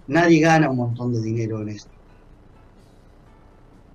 Nadie 0.07 0.41
gana 0.41 0.71
un 0.71 0.77
montón 0.77 1.13
de 1.13 1.21
dinero 1.21 1.61
en 1.63 1.71
esto. 1.71 1.91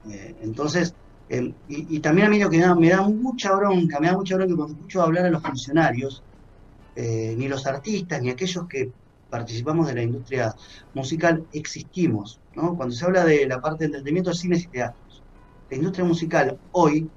Eh, 0.04 0.36
entonces, 0.42 0.96
eh, 1.30 1.56
y, 1.68 2.00
también 2.02 2.28
a 2.28 2.30
mí 2.30 2.40
lo 2.40 2.50
que 2.50 2.60
da- 2.60 2.76
me 2.76 2.90
da 2.90 3.02
mucha 3.08 3.56
bronca, 3.56 4.00
me 4.00 4.08
da 4.08 4.14
mucha 4.18 4.36
bronca 4.36 4.56
cuando 4.56 4.74
escucho 4.76 5.02
hablar 5.02 5.26
a 5.26 5.30
los 5.32 5.42
funcionarios, 5.44 6.24
eh, 6.96 7.36
ni 7.38 7.48
los 7.48 7.66
artistas, 7.68 8.22
ni 8.22 8.30
aquellos 8.30 8.68
que 8.68 8.94
participamos 9.30 9.88
de 9.88 9.96
la 9.96 10.04
industria 10.04 10.54
musical 10.94 11.48
existimos, 11.52 12.42
¿no? 12.56 12.76
Cuando 12.76 12.96
se 12.96 13.06
habla 13.06 13.26
de 13.26 13.48
la 13.48 13.60
parte 13.62 13.84
de 13.84 13.88
entretenimiento, 13.88 14.34
cines 14.34 14.66
y 14.66 14.70
teatros. 14.70 15.24
La 15.70 15.78
industria 15.78 16.06
musical 16.06 16.60
hoy, 16.72 17.12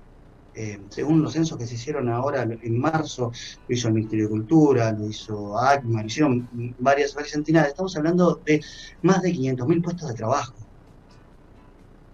eh, 0.55 0.79
según 0.91 1.23
los 1.23 1.33
censos 1.35 1.59
que 1.59 1.67
se 1.67 1.75
hicieron 1.77 2.09
ahora 2.11 2.43
en 2.45 2.79
marzo, 2.79 3.31
lo 3.67 3.75
hizo 3.77 3.89
el 3.89 3.95
Ministerio 3.95 4.27
de 4.27 4.31
Cultura, 4.31 4.93
lo 4.93 5.07
hizo 5.09 5.59
ACMA, 5.59 6.03
lo 6.03 6.07
hicieron 6.09 6.49
varias, 6.79 7.15
varias 7.15 7.35
estamos 7.69 7.97
hablando 7.97 8.43
de 8.47 8.61
más 9.03 9.23
de 9.23 9.33
500.000 9.33 9.83
puestos 9.83 10.09
de 10.09 10.15
trabajo 10.15 10.55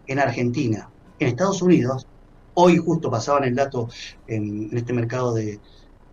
en 0.07 0.19
Argentina. 0.19 0.93
En 1.19 1.29
Estados 1.29 1.63
Unidos, 1.63 2.07
hoy 2.55 2.77
justo 2.79 3.11
pasaban 3.11 3.45
el 3.45 3.55
dato 3.55 3.89
en, 4.27 4.69
en 4.71 4.79
este 4.79 4.93
mercado 4.93 5.35
de, 5.35 5.61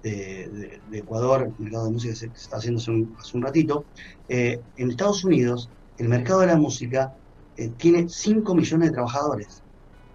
de- 0.03 0.49
de- 0.49 0.81
de 0.85 0.97
Ecuador, 0.99 1.43
el 1.43 1.55
mercado 1.63 1.85
de 1.85 1.91
música 1.91 2.13
que 2.13 2.19
se, 2.19 2.27
está 2.27 2.57
haciendo 2.57 2.79
hace 2.81 2.91
un, 2.91 3.15
hace 3.19 3.37
un 3.37 3.43
ratito, 3.43 3.87
eh, 4.27 4.61
en 4.75 4.89
Estados 4.91 5.23
Unidos 5.23 5.71
el 5.97 6.07
mercado 6.09 6.41
de 6.41 6.47
la 6.47 6.57
música 6.57 7.13
eh, 7.55 7.71
tiene 7.77 8.07
5 8.09 8.55
millones 8.55 8.89
de 8.89 8.93
trabajadores. 8.93 9.63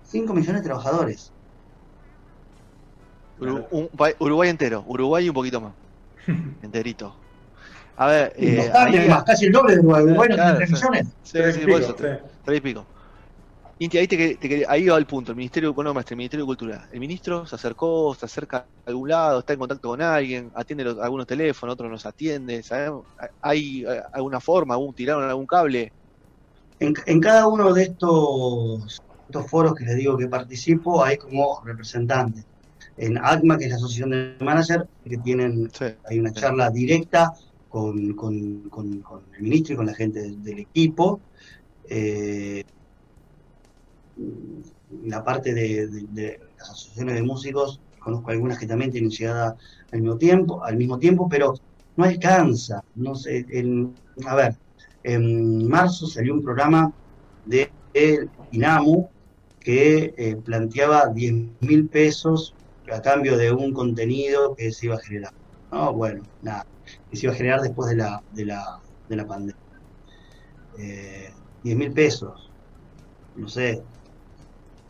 5 0.03 0.33
millones 0.35 0.63
de 0.63 0.69
trabajadores. 0.69 1.35
Uruguay 4.21 4.49
entero, 4.51 4.85
Uruguay 4.87 5.27
y 5.27 5.29
un 5.29 5.35
poquito 5.35 5.61
más. 5.61 5.75
enterito. 6.63 7.17
A 7.97 8.07
ver, 8.09 8.33
eh, 8.37 8.57
bastante, 8.59 8.99
ahí- 8.99 9.01
además, 9.01 9.25
casi 9.25 9.47
el 9.47 9.53
doble 9.53 9.75
de 9.75 9.81
Uruguay. 9.81 10.05
Uruguay 10.05 10.29
no 10.31 10.35
Claro, 10.37 10.59
tiene 10.59 10.67
3 10.67 10.71
sí. 10.71 10.75
millones. 10.75 11.17
sí, 11.23 11.33
Tres 11.33 11.55
sí, 11.55 11.61
y 11.63 11.67
por 11.67 11.71
pico, 11.81 11.81
eso, 11.83 11.97
sí. 11.97 12.05
tres 12.45 12.59
y 12.59 12.61
pico. 12.61 12.89
Inti, 13.79 13.99
ahí 13.99 14.07
te, 14.07 14.37
te 14.39 14.65
ahí 14.69 14.87
va 14.87 14.97
el 14.99 15.07
punto, 15.07 15.33
el 15.33 15.37
Ministerio, 15.37 15.75
bueno, 15.75 15.93
maestro, 15.93 16.15
el 16.15 16.19
Ministerio 16.19 16.45
de 16.45 16.47
Cultura. 16.47 16.89
El 16.93 17.01
ministro 17.01 17.45
se 17.45 17.57
acercó, 17.57 18.15
se 18.15 18.27
acerca 18.27 18.59
a 18.59 18.69
algún 18.91 19.09
lado, 19.09 19.41
está 19.41 19.53
en 19.53 19.59
contacto 19.59 19.89
con 19.89 20.01
alguien, 20.01 20.51
atiende 20.55 20.85
los- 20.85 20.99
algunos 21.01 21.27
teléfonos, 21.27 21.73
otros 21.75 21.91
nos 21.91 22.07
atiende, 22.07 22.63
¿sabemos? 22.63 23.07
¿Hay 23.41 23.83
eh, 23.85 24.01
alguna 24.13 24.41
forma, 24.41 24.75
algún, 24.75 24.95
tiraron 24.95 25.25
algún 25.29 25.47
cable? 25.47 25.93
En, 26.79 26.95
en 27.07 27.21
cada 27.21 27.47
uno 27.49 27.73
de 27.73 27.85
estos, 27.85 29.03
estos 29.29 29.51
foros 29.51 29.75
que 29.75 29.85
les 29.85 29.97
digo 29.97 30.17
que 30.19 30.29
participo, 30.29 31.05
hay 31.05 31.17
como 31.19 31.61
representantes. 31.65 32.47
En 32.97 33.19
ACMA, 33.19 33.59
que 33.59 33.65
es 33.65 33.71
la 33.71 33.77
Asociación 33.77 34.11
de 34.11 34.37
Manager, 34.45 34.89
que 35.05 35.19
tienen, 35.19 35.73
Sí. 35.73 35.85
hay 36.05 36.19
una 36.21 36.33
charla 36.33 36.71
directa 36.71 37.33
con, 37.69 38.15
con- 38.15 38.69
con- 38.71 39.01
con 39.03 39.35
el 39.35 39.43
ministro 39.43 39.75
y 39.75 39.77
con 39.77 39.87
la 39.87 39.95
gente 39.95 40.21
del, 40.21 40.43
del 40.43 40.59
equipo. 40.61 41.25
Eh, 41.85 42.63
la 45.05 45.25
parte 45.25 45.55
de, 45.55 46.41
las 46.59 46.71
asociaciones 46.71 47.15
de 47.15 47.23
músicos, 47.23 47.81
conozco 47.99 48.31
algunas 48.31 48.59
que 48.59 48.67
también 48.67 48.91
tienen 48.91 49.11
llegada 49.11 49.57
al 49.93 50.01
mismo 50.01 50.17
tiempo, 50.17 50.65
al 50.65 50.77
mismo 50.77 50.99
tiempo, 50.99 51.29
pero 51.29 51.55
no 51.97 52.05
alcanza. 52.05 52.83
No 52.95 53.15
sé, 53.15 53.47
a 54.27 54.35
ver, 54.35 54.57
en 55.03 55.69
marzo 55.69 56.07
salió 56.07 56.35
un 56.35 56.43
programa 56.43 56.93
de 57.47 57.71
INAMU 58.53 59.09
que 59.61 60.15
eh, 60.17 60.37
planteaba 60.37 61.09
10 61.09 61.35
mil 61.61 61.89
pesos 61.89 62.55
a 62.93 63.01
cambio 63.01 63.39
de 63.39 63.51
un 63.51 63.73
contenido 63.73 64.55
que 64.55 64.71
se 64.73 64.87
iba 64.87 64.97
a 64.97 65.01
generar. 65.01 65.33
No, 65.73 65.93
bueno, 65.95 66.23
nada, 66.43 66.67
que 67.11 67.17
se 67.17 67.27
iba 67.27 67.33
a 67.33 67.37
generar 67.37 67.61
después 67.63 67.89
de 67.91 67.97
la, 67.97 68.23
de 68.33 68.45
la, 68.45 68.81
de 69.09 69.17
la 69.17 69.27
pandemia. 69.27 69.57
Eh, 70.79 71.31
10 71.63 71.77
mil 71.77 71.93
pesos, 71.93 72.51
no 73.37 73.49
sé 73.49 73.83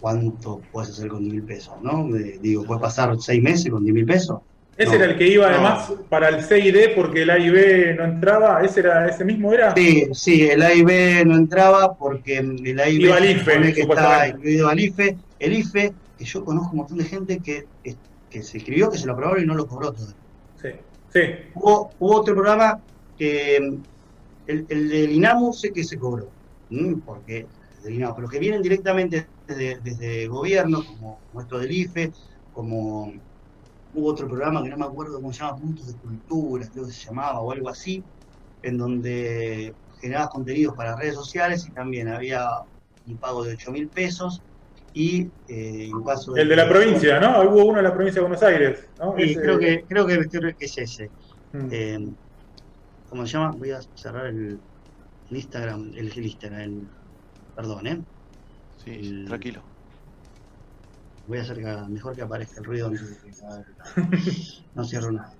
cuánto 0.05 0.61
puedes 0.71 0.91
hacer 0.91 1.09
con 1.09 1.21
10 1.23 1.33
mil 1.33 1.43
pesos, 1.45 1.73
¿no? 1.81 2.15
Eh, 2.15 2.39
digo, 2.39 2.63
puedes 2.67 2.83
pasar 2.83 3.17
seis 3.19 3.43
meses 3.43 3.71
con 3.73 3.83
10 3.83 3.95
mil 3.95 4.05
pesos. 4.05 4.39
Ese 4.77 4.91
No. 4.99 5.03
era 5.03 5.13
el 5.13 5.17
que 5.19 5.29
iba 5.29 5.49
No. 5.49 5.55
además 5.55 5.93
para 6.11 6.29
el 6.29 6.43
C 6.45 6.59
y 6.59 6.71
D 6.73 6.93
porque 6.95 7.23
el 7.23 7.31
A 7.31 7.39
y 7.39 7.49
B 7.49 7.95
no 7.97 8.05
entraba. 8.05 8.61
¿Ese 8.63 8.81
era 8.81 9.09
ese 9.09 9.25
mismo 9.25 9.51
era? 9.55 9.75
Sí, 9.75 10.07
sí, 10.13 10.47
el 10.51 10.61
AIB 10.61 11.25
no 11.25 11.37
entraba 11.37 11.95
porque 11.97 12.37
el 12.37 12.79
AIB 12.79 13.01
Iba 13.01 13.17
al 13.17 13.31
IFE, 13.31 13.73
que 13.73 13.81
está 13.81 14.29
incluido 14.29 14.69
al 14.69 14.79
IFE. 14.79 15.17
El 15.39 15.53
IFE, 15.55 15.95
que 16.19 16.25
yo 16.27 16.45
conozco 16.45 16.73
un 16.73 16.79
montón 16.81 16.99
de 16.99 17.05
gente 17.05 17.39
que, 17.39 17.65
que 18.29 18.43
se 18.43 18.59
escribió, 18.59 18.91
que 18.91 18.99
se 18.99 19.07
lo 19.07 19.15
aprobaron 19.15 19.43
y 19.43 19.47
no 19.47 19.55
lo 19.55 19.67
cobró 19.67 19.91
todavía. 19.91 20.17
Sí. 20.61 20.69
Sí. 21.15 21.21
Hubo, 21.55 21.91
hubo 21.99 22.15
otro 22.17 22.35
programa 22.35 22.79
que 23.17 23.57
el, 23.57 24.67
el 24.69 24.89
del 24.91 25.13
INAMU 25.13 25.55
sé 25.55 25.73
que 25.73 25.83
se 25.83 25.97
cobró, 25.97 26.29
porque 27.07 27.47
del 27.85 28.05
pero 28.17 28.29
que 28.29 28.39
vienen 28.39 28.63
directamente 28.63 29.29
desde, 29.47 29.81
desde 29.81 30.27
gobierno, 30.27 30.85
como, 30.85 31.21
como 31.31 31.41
esto 31.43 31.59
del 31.59 31.73
IFE, 31.73 32.13
como 32.53 33.13
hubo 33.93 34.09
otro 34.09 34.27
programa 34.29 34.63
que 34.63 34.71
no 34.71 34.77
me 34.77 34.85
acuerdo 34.87 35.17
cómo 35.17 35.33
se 35.33 35.41
llama, 35.41 35.59
Puntos 35.59 35.87
de 35.87 35.99
Cultura, 35.99 36.69
creo 36.73 36.87
que 36.87 36.93
se 36.93 37.07
llamaba, 37.09 37.41
o 37.41 37.53
algo 37.53 37.69
así, 37.69 38.05
en 38.63 38.79
donde 38.79 39.75
generabas 40.01 40.31
contenidos 40.31 40.75
para 40.77 40.97
redes 40.97 41.15
sociales 41.15 41.67
y 41.69 41.73
también 41.73 42.09
había 42.09 42.47
un 43.07 43.19
pago 43.19 43.45
de 43.45 43.53
8 43.55 43.71
mil 43.71 43.89
pesos 43.89 44.43
y 44.93 45.23
eh, 45.49 45.87
en 45.87 46.03
caso 46.05 46.37
El 46.37 46.49
de 46.49 46.57
la 46.57 46.69
provincia, 46.69 47.21
¿no? 47.21 47.43
Hubo 47.43 47.67
uno 47.67 47.79
en 47.79 47.85
la 47.85 47.93
provincia 47.95 48.21
de 48.21 48.29
Buenos 48.29 48.43
Aires, 48.43 48.91
¿no? 48.99 49.15
Sí, 49.17 49.25
Ese- 49.25 49.41
creo 49.41 49.59
que, 49.59 49.85
creo 49.89 50.07
que 50.07 50.19
creo 50.29 50.53
que 50.57 50.65
es 50.65 50.79
ese. 50.79 51.11
Mm. 51.53 51.69
Eh, 51.71 51.99
¿Cómo 53.09 53.27
se 53.27 53.33
llama? 53.33 53.53
Voy 53.57 53.71
a 53.71 53.81
cerrar 53.95 54.27
el, 54.27 54.61
el 55.31 55.37
Instagram, 55.37 55.93
el, 55.95 56.09
el 56.13 56.25
Instagram, 56.27 56.61
el, 56.61 56.91
perdón, 57.55 57.87
¿eh? 57.87 58.03
Sí, 58.77 58.91
El- 58.91 59.25
tranquilo. 59.27 59.65
Voy 61.27 61.39
a 61.39 61.43
hacer 61.43 61.57
que, 61.57 61.65
mejor 61.89 62.15
que 62.15 62.23
aparezca 62.23 62.61
el 62.61 62.67
ruido 62.67 62.89
antes 62.89 63.09
de 63.09 63.17
que- 63.17 63.47
a 63.47 63.57
ver, 63.57 63.67
no 64.75 64.85
cierro 64.85 65.11
nada. 65.13 65.35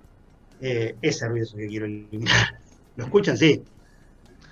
Eh, 0.61 0.97
ese 1.03 1.29
ruido 1.29 1.45
es 1.45 1.53
el 1.55 1.61
que 1.61 1.69
quiero 1.69 1.87
eliminar. 1.87 2.55
¿Lo 2.97 3.05
escuchan? 3.05 3.37
Sí. 3.37 3.63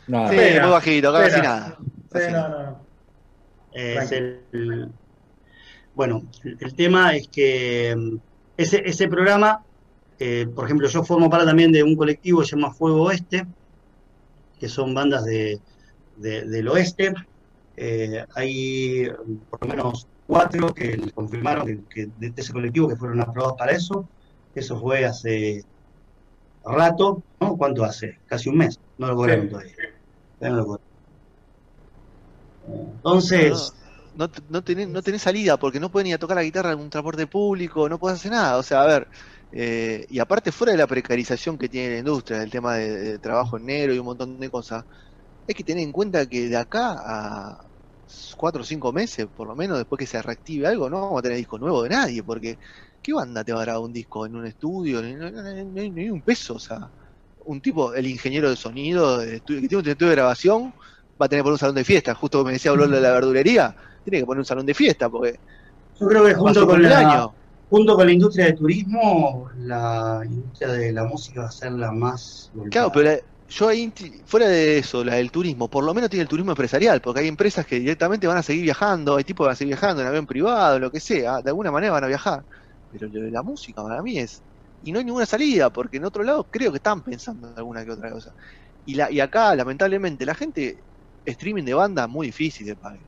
Nada. 0.09 0.29
Sí, 0.31 0.37
muy 0.61 0.71
bajito, 0.71 1.13
casi 1.13 1.41
nada. 1.41 1.77
Sí, 1.79 1.93
Casi 2.11 2.27
no, 2.27 2.33
nada. 2.33 2.49
no, 2.49 2.71
no. 2.71 2.89
Tranqui. 3.73 3.99
es 4.05 4.13
el- 4.13 4.93
bueno, 5.95 6.23
el, 6.61 6.75
tema 6.75 7.15
es 7.17 7.29
que 7.29 7.95
mm, 7.97 8.17
ese, 8.57 8.83
ese 8.85 9.09
programa, 9.09 9.65
eh, 10.19 10.47
por 10.55 10.65
ejemplo, 10.65 10.89
yo 10.89 11.05
formo 11.05 11.31
parte 11.31 11.47
también 11.47 11.73
de 11.73 11.83
un 11.83 11.97
colectivo 11.97 12.41
que 12.41 12.47
se 12.47 12.57
llama 12.57 12.75
Fuego 12.75 13.03
Oeste, 13.05 13.47
que 14.59 14.69
son 14.69 14.95
bandas 14.95 15.25
de, 15.25 15.61
de- 16.17 16.45
del 16.47 16.69
oeste. 16.69 17.15
Eh, 17.85 18.25
hay 18.37 19.09
por 19.51 19.61
lo 19.63 19.69
menos 19.69 20.07
cuatro 20.27 20.73
que 20.75 21.11
confirmaron 21.15 21.67
que, 21.67 21.85
que 21.91 22.07
de 22.17 22.33
ese 22.37 22.53
colectivo 22.53 22.89
que 22.89 22.97
fueron 22.97 23.21
aprobados 23.21 23.57
para 23.59 23.73
eso. 23.73 24.09
Eso 24.55 24.79
fue 24.81 25.05
hace 25.05 25.63
rato, 26.65 27.25
¿no? 27.41 27.57
¿Cuánto 27.57 27.85
hace? 27.85 28.19
Casi 28.27 28.49
un 28.49 28.59
mes. 28.59 28.77
No 28.99 29.09
lo 29.09 29.17
cobraron 29.17 29.45
Sí. 29.47 29.51
todavía. 29.51 29.75
No 30.41 30.57
lo 30.57 30.65
cobraron. 30.67 30.87
Entonces, 32.97 33.73
No, 34.15 34.31
te- 34.31 34.43
no, 34.49 34.63
tenés, 34.63 34.89
no 34.89 35.03
tenés 35.03 35.23
salida 35.23 35.57
porque 35.59 35.81
no 35.81 35.91
pueden 35.91 36.09
ir 36.09 36.15
a 36.15 36.19
tocar 36.19 36.37
la 36.37 36.43
guitarra 36.43 36.73
en 36.73 36.81
un 36.81 36.91
transporte 36.91 37.27
público, 37.27 37.89
no 37.89 37.99
puedes 37.99 38.19
hacer 38.19 38.31
nada. 38.33 38.59
O 38.59 38.63
sea, 38.63 38.83
a 38.83 38.87
ver, 38.87 39.09
eh, 39.51 40.05
y 40.09 40.19
aparte 40.19 40.53
fuera 40.53 40.73
de 40.73 40.79
la 40.79 40.87
precarización 40.87 41.57
que 41.59 41.69
tiene 41.69 41.95
la 41.95 41.99
industria, 42.01 42.43
el 42.43 42.51
tema 42.51 42.75
de, 42.77 42.91
de 42.99 43.19
trabajo 43.19 43.57
en 43.57 43.65
negro 43.67 43.95
y 43.95 43.99
un 43.99 44.05
montón 44.07 44.39
de 44.39 44.51
cosas, 44.51 44.85
hay 45.49 45.55
que 45.55 45.65
tener 45.65 45.85
en 45.85 45.93
cuenta 45.93 46.27
que 46.27 46.49
de 46.49 46.57
acá 46.59 46.97
a 46.99 47.59
cuatro 48.37 48.63
o 48.63 48.65
cinco 48.65 48.93
meses, 48.93 49.27
por 49.35 49.47
lo 49.49 49.55
menos, 49.57 49.79
después 49.79 49.99
que 49.99 50.07
se 50.07 50.21
reactive 50.23 50.67
algo, 50.67 50.89
no 50.91 51.01
vamos 51.01 51.19
a 51.19 51.23
tener 51.23 51.39
disco 51.39 51.59
nuevo 51.59 51.83
de 51.83 51.91
nadie, 51.91 52.23
porque 52.23 52.59
¿qué 53.01 53.13
banda 53.13 53.45
te 53.45 53.53
va 53.53 53.61
a 53.61 53.65
grabar 53.65 53.83
un 53.83 53.93
disco 53.93 54.27
en 54.27 54.37
un 54.37 54.47
estudio? 54.47 55.03
Ni, 55.03 55.81
hay 55.81 55.91
ni 55.91 56.11
un 56.11 56.23
peso, 56.23 56.55
o 56.55 56.59
sea, 56.59 56.79
un 57.45 57.61
tipo, 57.61 57.95
el 57.95 58.07
ingeniero 58.07 58.49
de 58.51 58.57
sonido, 58.57 59.19
de 59.19 59.37
estudio- 59.37 59.61
que 59.61 59.69
tiene 59.69 59.83
un 59.83 59.89
estudio 59.89 60.11
de 60.11 60.17
grabación, 60.17 60.73
va 61.21 61.27
a 61.27 61.29
tener 61.29 61.41
que 61.41 61.45
poner 61.45 61.55
un 61.55 61.59
salón 61.59 61.75
de 61.77 61.85
fiesta, 61.85 62.15
justo 62.15 62.39
como 62.39 62.47
me 62.49 62.53
decía 62.55 62.73
Blolo 62.73 62.97
de 62.97 63.03
la 63.03 63.13
verdulería, 63.13 63.75
tiene 64.05 64.21
que 64.21 64.27
poner 64.27 64.41
un 64.41 64.45
salón 64.47 64.67
de 64.67 64.75
fiesta, 64.75 65.09
porque 65.11 65.41
yo 65.99 66.09
creo 66.09 66.25
que 66.25 66.35
junto 66.35 66.67
con 66.67 66.83
la, 66.83 66.99
año. 66.99 67.37
junto 67.69 67.97
con 67.97 68.07
la 68.07 68.13
industria 68.13 68.47
de 68.47 68.53
turismo, 68.55 69.49
la 69.57 70.23
industria 70.25 70.69
de 70.69 70.93
la 70.93 71.05
música 71.05 71.43
va 71.43 71.49
a 71.49 71.53
ser 71.53 71.73
la 71.73 71.93
más 71.93 72.51
golpeada. 72.53 72.91
Claro, 72.91 72.93
pero 72.93 73.11
la- 73.17 73.32
yo 73.53 73.69
ahí, 73.69 73.93
fuera 74.27 74.49
de 74.49 74.79
eso, 74.79 75.05
la 75.05 75.15
del 75.17 75.31
turismo, 75.31 75.69
por 75.71 75.85
lo 75.85 75.95
menos 75.95 76.11
tiene 76.11 76.23
el 76.23 76.29
turismo 76.29 76.53
empresarial, 76.53 77.01
porque 77.01 77.21
hay 77.21 77.29
empresas 77.29 77.67
que 77.67 77.79
directamente 77.81 78.27
van 78.27 78.39
a 78.39 78.43
seguir 78.43 78.63
viajando, 78.65 79.17
hay 79.17 79.25
tipos 79.25 79.45
que 79.45 79.49
van 79.49 79.53
a 79.53 79.57
seguir 79.57 79.75
viajando 79.75 80.03
en 80.03 80.09
avión 80.09 80.27
privado, 80.27 80.79
lo 80.79 80.91
que 80.91 81.01
sea, 81.01 81.43
de 81.43 81.51
alguna 81.51 81.71
manera 81.71 81.93
van 81.93 82.05
a 82.05 82.09
viajar. 82.09 82.45
Pero 82.89 83.09
lo 83.09 83.23
de 83.23 83.31
la 83.31 83.43
música 83.43 83.83
para 83.83 84.03
mí 84.03 84.19
es. 84.19 84.43
Y 84.81 84.93
no 84.93 84.99
hay 84.99 85.05
ninguna 85.05 85.27
salida, 85.27 85.71
porque 85.73 85.99
en 85.99 86.05
otro 86.05 86.23
lado 86.25 86.49
creo 86.51 86.71
que 86.73 86.79
están 86.79 87.03
pensando 87.03 87.51
en 87.51 87.59
alguna 87.59 87.85
que 87.85 87.93
otra 87.93 88.11
cosa. 88.11 88.35
Y, 88.85 88.95
la, 88.95 89.11
y 89.11 89.21
acá, 89.21 89.55
lamentablemente, 89.55 90.27
la 90.27 90.35
gente, 90.35 90.85
streaming 91.25 91.65
de 91.65 91.75
banda, 91.75 92.07
muy 92.09 92.27
difícil 92.29 92.67
de 92.67 92.77
pagar. 92.77 93.01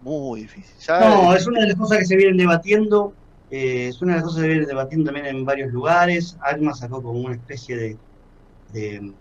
Muy 0.00 0.42
difícil. 0.42 0.74
Ya- 0.86 1.00
No, 1.00 1.34
es 1.34 1.46
una 1.46 1.60
de 1.60 1.68
las 1.68 1.76
cosas 1.76 1.98
que 1.98 2.04
se 2.06 2.16
vienen 2.16 2.36
debatiendo, 2.36 3.14
eh, 3.50 3.88
es 3.88 4.00
una 4.02 4.12
de 4.14 4.16
las 4.18 4.24
cosas 4.24 4.38
que 4.38 4.42
se 4.42 4.48
vienen 4.48 4.68
debatiendo 4.68 5.06
también 5.12 5.26
en 5.36 5.44
varios 5.44 5.72
lugares. 5.72 6.36
Alma 6.40 6.74
sacó 6.74 7.02
como 7.02 7.20
una 7.20 7.34
especie 7.34 7.76
de, 7.76 7.98
de 8.68 9.16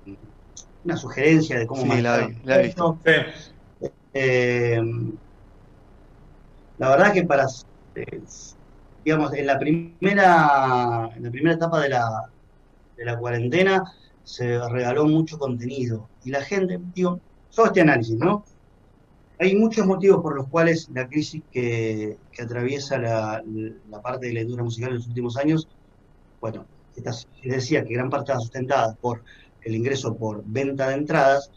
una 0.85 0.97
sugerencia 0.97 1.59
de 1.59 1.67
cómo 1.67 1.81
Sí, 1.81 1.87
manejar 1.89 2.29
la 2.43 2.57
vi, 2.59 2.73
la. 2.73 2.93
Sí. 3.05 3.11
Eh, 4.13 4.79
la 6.77 6.89
verdad 6.89 7.13
que 7.13 7.23
para, 7.23 7.45
eh, 7.95 8.21
digamos, 9.03 9.33
en 9.33 9.47
la 9.47 9.59
primera, 9.59 11.09
en 11.15 11.23
la 11.23 11.31
primera 11.31 11.55
etapa 11.55 11.81
de 11.81 11.89
la, 11.89 12.05
de 12.97 13.05
la 13.05 13.17
cuarentena 13.19 13.83
se 14.23 14.59
regaló 14.69 15.05
mucho 15.07 15.37
contenido 15.37 16.11
y 16.23 16.31
la 16.31 16.41
gente, 16.43 16.77
digo, 16.81 17.21
todo 17.55 17.67
este 17.67 17.81
análisis, 17.81 18.17
¿no? 18.17 18.45
Hay 19.39 19.55
muchos 19.55 19.85
motivos 19.87 20.21
por 20.21 20.35
los 20.35 20.49
cuales 20.49 20.89
la 20.93 21.07
crisis 21.07 21.43
que, 21.51 22.19
que 22.31 22.43
atraviesa 22.43 22.97
la, 22.99 23.43
la 23.87 24.01
parte 24.01 24.27
de 24.27 24.33
la 24.33 24.41
industria 24.41 24.63
musical 24.65 24.89
en 24.91 24.95
los 24.97 25.07
últimos 25.07 25.37
años, 25.37 25.67
bueno, 26.41 26.67
esta- 26.95 27.11
les 27.43 27.55
decía 27.55 27.83
que 27.83 27.93
gran 27.93 28.09
parte 28.09 28.31
está 28.31 28.39
sustentada 28.41 28.95
por 29.01 29.23
el 29.65 29.75
ingreso 29.75 30.15
por 30.15 30.43
venta 30.45 30.87
de 30.89 30.95
entradas, 30.95 31.51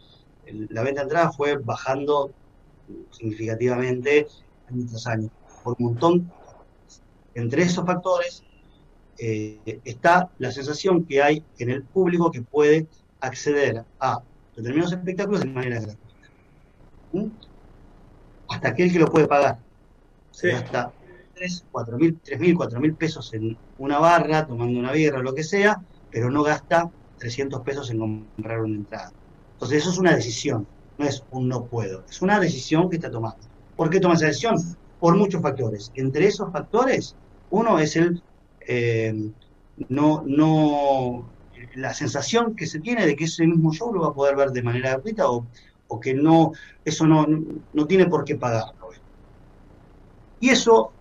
la 0.47 0.83
venta 0.83 1.03
de 1.03 1.05
entradas 1.05 1.37
fue 1.37 1.59
bajando 1.59 2.33
significativamente 3.13 4.27
año 4.69 4.87
tras 4.89 5.07
año, 5.07 5.31
por 5.63 5.77
un 5.79 5.87
montón. 5.87 6.33
Entre 7.35 7.63
esos 7.63 7.85
factores 7.85 8.43
eh, 9.19 9.81
está 9.85 10.31
la 10.39 10.51
sensación 10.51 11.05
que 11.05 11.23
hay 11.23 11.45
en 11.59 11.71
el 11.71 11.83
público 11.83 12.31
que 12.33 12.43
puede 12.43 12.87
acceder 13.21 13.85
a 14.01 14.23
determinados 14.57 14.93
espectáculos 14.93 15.41
de 15.41 15.47
manera 15.47 15.81
gratuita. 15.81 16.29
¿Mm? 17.13 17.27
Hasta 18.49 18.69
aquel 18.69 18.91
que 18.91 18.99
lo 18.99 19.07
puede 19.07 19.29
pagar. 19.29 19.59
Sí. 20.31 20.49
Gasta 20.49 20.93
3, 21.35 21.65
4 21.71 21.99
mil, 21.99 22.19
3 22.25 22.41
mil, 22.41 22.57
4 22.57 22.81
mil 22.81 22.95
pesos 22.95 23.35
en 23.35 23.57
una 23.77 23.99
barra, 23.99 24.47
tomando 24.47 24.79
una 24.79 24.93
birra 24.93 25.19
o 25.19 25.23
lo 25.23 25.35
que 25.35 25.45
sea, 25.45 25.81
pero 26.11 26.31
no 26.31 26.43
gasta 26.43 26.91
300 27.19 27.61
pesos 27.63 27.91
en 27.91 27.99
comprar 27.99 28.61
una 28.61 28.77
entrada. 28.77 29.13
Entonces 29.55 29.83
eso 29.83 29.91
es 29.91 29.99
una 29.99 30.15
decisión, 30.15 30.67
no 30.99 31.05
es 31.05 31.25
un 31.31 31.49
no 31.49 31.65
puedo, 31.65 32.05
es 32.09 32.23
una 32.23 32.39
decisión 32.41 32.89
que 32.89 32.97
está 32.97 33.11
tomando. 33.11 33.39
¿Por 33.77 33.91
qué 33.91 34.01
toma 34.01 34.15
esa 34.15 34.27
decisión? 34.27 34.57
Por 35.01 35.17
muchos 35.17 35.43
factores. 35.43 35.93
Entre 35.95 36.27
esos 36.27 36.51
factores, 36.53 37.15
uno 37.51 37.79
es 37.79 37.97
el 37.97 38.23
eh, 38.61 39.31
no, 39.89 40.23
no, 40.27 41.31
la 41.77 41.95
sensación 41.95 42.55
que 42.55 42.67
se 42.67 42.81
tiene 42.81 43.07
de 43.07 43.17
que 43.17 43.25
ese 43.25 43.47
mismo 43.47 43.73
show 43.73 43.93
lo 43.93 44.03
va 44.03 44.09
a 44.09 44.15
poder 44.15 44.37
ver 44.37 44.51
de 44.51 44.63
manera 44.63 44.91
gratuita 44.91 45.31
o, 45.31 45.47
o 45.89 46.01
que 46.01 46.15
no, 46.15 46.53
eso 46.85 47.07
no, 47.07 47.27
no 47.73 47.87
tiene 47.87 48.07
por 48.07 48.25
qué 48.25 48.37
pagarlo. 48.37 48.89
Y 50.41 50.51
eso 50.51 50.93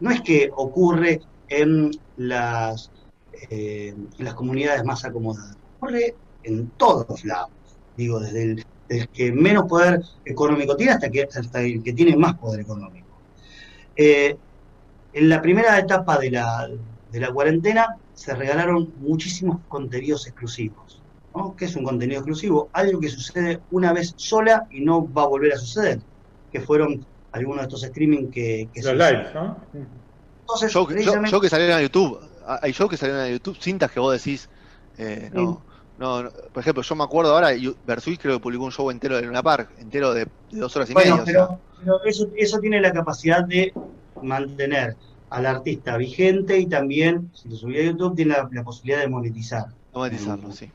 no 0.00 0.10
es 0.10 0.20
que 0.20 0.50
ocurre 0.54 1.22
en 1.48 1.90
las, 2.16 2.90
eh, 3.50 3.94
en 4.18 4.24
las 4.24 4.34
comunidades 4.34 4.84
más 4.84 5.04
acomodadas, 5.04 5.56
ocurre 5.76 6.14
en 6.42 6.68
todos 6.76 7.24
lados, 7.24 7.50
digo, 7.96 8.20
desde 8.20 8.64
el, 8.88 9.08
que 9.08 9.32
menos 9.32 9.64
poder 9.66 10.02
económico 10.24 10.76
tiene 10.76 10.92
hasta, 10.92 11.10
que, 11.10 11.22
hasta 11.22 11.62
el 11.62 11.82
que 11.82 11.92
tiene 11.92 12.16
más 12.16 12.34
poder 12.34 12.60
económico. 12.60 13.06
Eh, 13.96 14.36
en 15.12 15.28
la 15.28 15.40
primera 15.40 15.78
etapa 15.78 16.18
de 16.18 16.30
la, 16.30 16.68
de 17.10 17.20
la 17.20 17.32
cuarentena 17.32 17.96
se 18.14 18.34
regalaron 18.34 18.92
muchísimos 18.98 19.60
contenidos 19.68 20.26
exclusivos. 20.26 21.00
¿no? 21.34 21.54
¿Qué 21.56 21.64
es 21.64 21.76
un 21.76 21.84
contenido 21.84 22.20
exclusivo? 22.20 22.68
Algo 22.72 23.00
que 23.00 23.08
sucede 23.08 23.60
una 23.70 23.92
vez 23.92 24.14
sola 24.16 24.66
y 24.70 24.80
no 24.80 25.10
va 25.12 25.22
a 25.22 25.26
volver 25.26 25.52
a 25.52 25.56
suceder, 25.56 26.00
que 26.52 26.60
fueron 26.60 27.04
algunos 27.32 27.62
de 27.62 27.64
estos 27.64 27.84
streaming 27.84 28.30
que... 28.30 28.68
que 28.72 28.82
Los 28.82 28.94
live, 28.94 29.26
¿no? 29.34 29.56
Entonces, 30.40 30.72
show, 30.72 30.86
precisamente... 30.86 31.40
que 31.40 31.48
salieron 31.48 31.78
a 31.78 31.82
YouTube, 31.82 32.20
hay 32.46 32.72
shows 32.72 32.90
que 32.90 32.96
salieron 32.96 33.22
a 33.22 33.28
YouTube, 33.28 33.56
cintas 33.60 33.90
que 33.90 34.00
vos 34.00 34.12
decís, 34.12 34.48
eh, 34.98 35.30
no, 35.32 35.62
no, 35.98 36.30
por 36.52 36.60
ejemplo, 36.60 36.82
yo 36.82 36.94
me 36.94 37.04
acuerdo 37.04 37.34
ahora, 37.34 37.50
Versuit 37.86 38.20
creo 38.20 38.34
que 38.36 38.42
publicó 38.42 38.64
un 38.64 38.72
show 38.72 38.90
entero 38.90 39.16
de 39.16 39.22
Luna 39.22 39.42
Park, 39.42 39.70
entero 39.78 40.12
de, 40.12 40.26
dos 40.50 40.74
horas 40.76 40.90
y 40.90 40.94
media. 40.94 41.22
Pero, 41.24 41.58
pero 41.78 42.04
eso, 42.04 42.28
eso 42.36 42.58
tiene 42.58 42.80
la 42.80 42.92
capacidad 42.92 43.44
de 43.44 43.72
mantener 44.22 44.96
al 45.30 45.46
artista 45.46 45.96
vigente 45.96 46.58
y 46.58 46.66
también, 46.66 47.30
si 47.34 47.48
lo 47.48 47.56
subía 47.56 47.82
a 47.82 47.84
YouTube, 47.86 48.16
tiene 48.16 48.34
la, 48.34 48.62
posibilidad 48.62 49.00
de 49.00 49.08
monetizar. 49.08 49.66
Monetizarlo, 49.92 50.52
sí. 50.52 50.70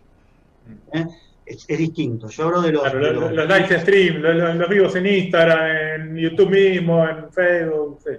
¿Eh? 0.94 1.06
Es, 1.46 1.66
distinto. 1.68 2.30
Yo 2.30 2.46
hablo 2.46 2.62
de 2.62 2.72
los. 2.72 2.94
los, 2.94 3.48
live 3.48 3.80
stream, 3.80 4.22
los, 4.22 4.70
vivos 4.70 4.96
en 4.96 5.08
Instagram, 5.08 6.12
en 6.12 6.16
YouTube 6.18 6.50
mismo, 6.52 7.08
en 7.08 7.32
Facebook. 7.32 8.00
Sí. 8.04 8.12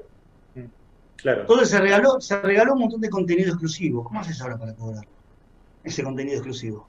Claro. 1.23 1.43
Entonces 1.43 1.69
se 1.69 1.81
regaló, 1.81 2.21
se 2.21 2.41
regaló 2.41 2.75
un 2.75 2.81
montón 2.81 3.01
de 3.01 3.11
contenido 3.11 3.49
exclusivo. 3.51 4.05
¿Cómo 4.05 4.21
haces 4.21 4.41
ahora 4.41 4.59
para 4.59 4.75
cobrar 4.75 5.05
ese 5.85 6.03
contenido 6.03 6.37
exclusivo? 6.37 6.87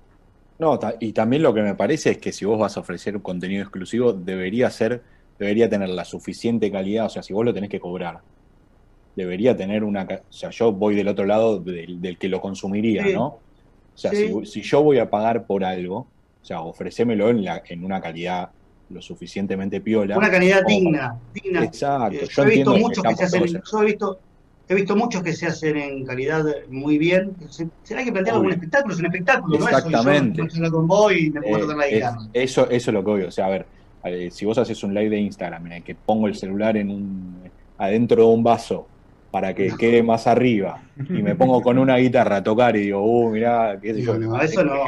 No, 0.59 0.79
y 0.99 1.11
también 1.11 1.41
lo 1.41 1.53
que 1.53 1.61
me 1.61 1.75
parece 1.75 2.11
es 2.11 2.17
que 2.19 2.31
si 2.31 2.45
vos 2.45 2.59
vas 2.59 2.77
a 2.77 2.81
ofrecer 2.81 3.15
un 3.15 3.23
contenido 3.23 3.63
exclusivo, 3.63 4.13
debería 4.13 4.69
ser, 4.69 5.01
debería 5.39 5.67
tener 5.67 5.89
la 5.89 6.05
suficiente 6.05 6.71
calidad, 6.71 7.07
o 7.07 7.09
sea, 7.09 7.23
si 7.23 7.33
vos 7.33 7.43
lo 7.43 7.53
tenés 7.53 7.69
que 7.69 7.79
cobrar, 7.79 8.19
debería 9.15 9.57
tener 9.57 9.83
una... 9.83 10.03
O 10.03 10.31
sea, 10.31 10.51
yo 10.51 10.71
voy 10.71 10.95
del 10.95 11.07
otro 11.07 11.25
lado 11.25 11.59
del, 11.59 12.17
que 12.19 12.29
lo 12.29 12.39
consumiría, 12.41 13.05
¿no? 13.07 13.25
O 13.25 13.97
sea, 13.97 14.11
si, 14.11 14.61
yo 14.61 14.83
voy 14.83 14.99
a 14.99 15.09
pagar 15.09 15.45
por 15.45 15.63
algo, 15.63 15.97
o 15.97 16.45
sea, 16.45 16.61
ofrecémelo 16.61 17.29
en, 17.29 17.43
la, 17.43 17.63
en 17.67 17.83
una 17.83 17.99
calidad 17.99 18.51
lo 18.91 19.01
suficientemente 19.01 19.81
piola. 19.81 20.17
Una 20.17 20.29
calidad 20.29 20.63
digna, 20.65 21.17
digna. 21.33 21.63
Exacto. 21.63 22.17
Eh, 22.17 22.27
yo, 22.29 22.43
he 22.43 22.49
visto 22.49 22.77
muchos 22.77 23.03
que, 23.03 23.15
se 23.15 23.23
hacen, 23.23 23.61
yo 23.71 23.81
he 23.81 23.85
visto, 23.85 24.19
he 24.67 24.75
visto 24.75 24.95
muchos 24.95 25.23
que 25.23 25.33
se 25.33 25.47
hacen 25.47 25.77
en 25.77 26.05
calidad 26.05 26.45
muy 26.69 26.97
bien. 26.97 27.33
Será 27.83 28.03
que 28.03 28.11
plantearlo 28.11 28.41
como 28.41 28.47
un 28.47 28.53
espectáculo, 28.53 28.93
es 28.93 28.99
un 28.99 29.05
espectáculo, 29.07 29.55
Exactamente. 29.55 30.41
¿no? 30.59 30.71
con 30.71 30.87
vos 30.87 31.13
y 31.13 31.29
me 31.31 31.41
puedo 31.41 31.67
tocar 31.67 31.77
la 31.77 32.17
eso, 32.33 32.69
eso 32.69 32.91
es 32.91 32.93
lo 32.93 33.03
que 33.03 33.09
voy, 33.11 33.21
o 33.23 33.31
sea, 33.31 33.45
a 33.47 33.49
ver, 33.49 33.65
eh, 34.03 34.29
si 34.31 34.45
vos 34.45 34.57
haces 34.57 34.83
un 34.83 34.93
live 34.93 35.09
de 35.09 35.19
Instagram 35.19 35.67
en 35.67 35.71
el 35.73 35.83
que 35.83 35.95
pongo 35.95 36.27
el 36.27 36.35
celular 36.35 36.75
en 36.77 36.89
un 36.89 37.49
adentro 37.77 38.23
de 38.23 38.33
un 38.33 38.43
vaso 38.43 38.87
para 39.31 39.53
que 39.53 39.71
quede 39.79 40.03
más 40.03 40.27
arriba 40.27 40.81
y 41.09 41.21
me 41.21 41.35
pongo 41.35 41.61
con 41.61 41.77
una 41.77 41.97
guitarra 41.97 42.37
a 42.37 42.43
tocar 42.43 42.75
y 42.75 42.81
digo, 42.81 43.01
uh, 43.01 43.29
mirá, 43.29 43.79
qué 43.81 43.93
sé 43.93 44.01
yo. 44.01 44.17
No, 44.17 44.39
eso 44.41 44.63
no. 44.63 44.83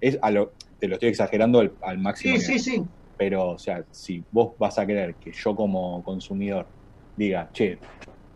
Es 0.00 0.18
a 0.20 0.30
lo, 0.30 0.52
te 0.78 0.88
lo 0.88 0.94
estoy 0.94 1.08
exagerando 1.08 1.62
al, 1.80 1.98
máximo. 1.98 2.36
Sí, 2.36 2.42
sí, 2.42 2.58
sí. 2.58 2.82
Pero, 3.16 3.50
o 3.50 3.58
sea, 3.58 3.84
si 3.90 4.24
vos 4.30 4.54
vas 4.58 4.78
a 4.78 4.86
querer 4.86 5.16
que 5.16 5.32
yo 5.32 5.54
como 5.54 6.02
consumidor 6.02 6.70
diga, 7.14 7.50
che, 7.52 7.78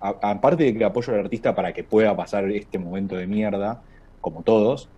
aparte 0.00 0.64
de 0.64 0.74
que 0.74 0.84
apoyo 0.84 1.12
al 1.12 1.20
artista 1.20 1.54
para 1.54 1.72
que 1.72 1.84
pueda 1.84 2.16
pasar 2.16 2.50
este 2.50 2.78
momento 2.78 3.16
de 3.16 3.26
mierda, 3.26 3.82
como 4.20 4.42
todos, 4.42 4.90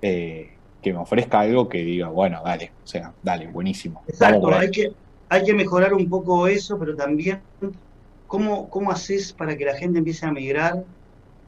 eh, 0.00 0.58
que 0.80 0.92
me 0.92 0.98
ofrezca 0.98 1.40
algo 1.40 1.68
que 1.68 1.78
diga, 1.78 2.08
bueno, 2.08 2.42
dale, 2.44 2.74
o 2.76 2.86
sea, 2.86 3.14
dale, 3.22 3.46
buenísimo. 3.48 4.02
Exacto, 4.06 4.52
hay 4.52 4.70
que, 4.70 4.88
hay 5.28 5.44
que 5.44 5.54
mejorar 5.54 5.94
un 5.94 6.08
poco 6.08 6.46
eso, 6.46 6.78
pero 6.78 6.94
también 6.94 7.44
¿Cómo, 8.32 8.70
¿Cómo 8.70 8.90
haces 8.90 9.34
para 9.34 9.58
que 9.58 9.66
la 9.66 9.76
gente 9.76 9.98
empiece 9.98 10.24
a 10.24 10.32
migrar 10.32 10.86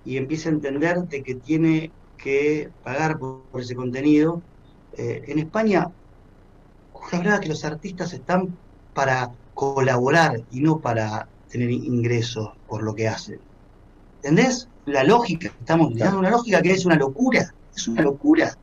y 0.05 0.19
empiece 0.19 0.51
a 0.51 0.53
entender 0.53 0.99
de 1.05 1.23
que 1.23 1.37
tiene 1.37 1.95
que 2.19 2.73
pagar 2.83 3.19
por, 3.19 3.59
ese 3.59 3.75
contenido? 3.75 4.45
Eh, 4.93 5.23
en 5.29 5.39
España, 5.39 5.91
la 7.13 7.19
verdad 7.19 7.41
que 7.41 7.49
los 7.49 7.65
artistas 7.65 8.13
están 8.13 8.57
para 8.95 9.31
colaborar 9.55 10.43
y 10.51 10.61
no 10.61 10.79
para 10.81 11.29
tener 11.51 11.71
ingresos 11.71 12.51
por 12.69 12.83
lo 12.83 12.95
que 12.95 13.09
hacen. 13.09 13.39
¿Entendés? 14.23 14.69
La 14.87 15.05
lógica, 15.05 15.53
estamos 15.61 15.89
utilizando 15.89 16.19
una 16.19 16.31
lógica 16.31 16.61
que 16.61 16.73
es 16.73 16.85
una 16.85 16.97
locura, 16.97 17.53
es 17.75 17.89
una 17.89 18.03
locura. 18.03 18.57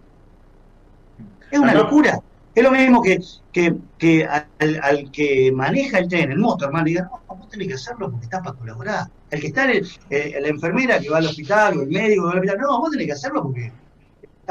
Es 1.50 1.60
una 1.60 1.74
locura. 1.74 2.22
Es 2.54 2.64
lo 2.64 2.72
mismo 2.72 3.02
que, 3.02 3.20
que, 3.54 4.28
al, 4.28 5.12
que 5.12 5.52
maneja 5.54 6.00
el 6.00 6.08
tren, 6.10 6.32
el 6.32 6.38
motor, 6.38 6.68
hermano, 6.68 6.86
diga, 6.86 7.10
no, 7.30 7.36
vos 7.36 7.48
tenés 7.50 7.70
que 7.70 7.76
hacerlo 7.76 8.12
porque 8.12 8.26
estás 8.26 8.42
para 8.42 8.58
colaborar. 8.58 9.08
El 9.30 9.40
que 9.40 9.48
está 9.48 9.72
en 9.72 9.86
eh, 10.10 10.38
la 10.42 10.48
enfermera 10.50 11.00
que 11.00 11.10
va 11.10 11.20
al 11.20 11.28
hospital 11.28 11.78
o 11.78 11.82
el 11.84 11.90
médico 11.90 12.24
que 12.24 12.26
va 12.26 12.32
al 12.32 12.40
hospital, 12.40 12.58
no, 12.60 12.80
vos 12.80 12.92
tenés 12.92 13.08
que 13.08 13.14
hacerlo 13.14 13.44
porque 13.44 13.72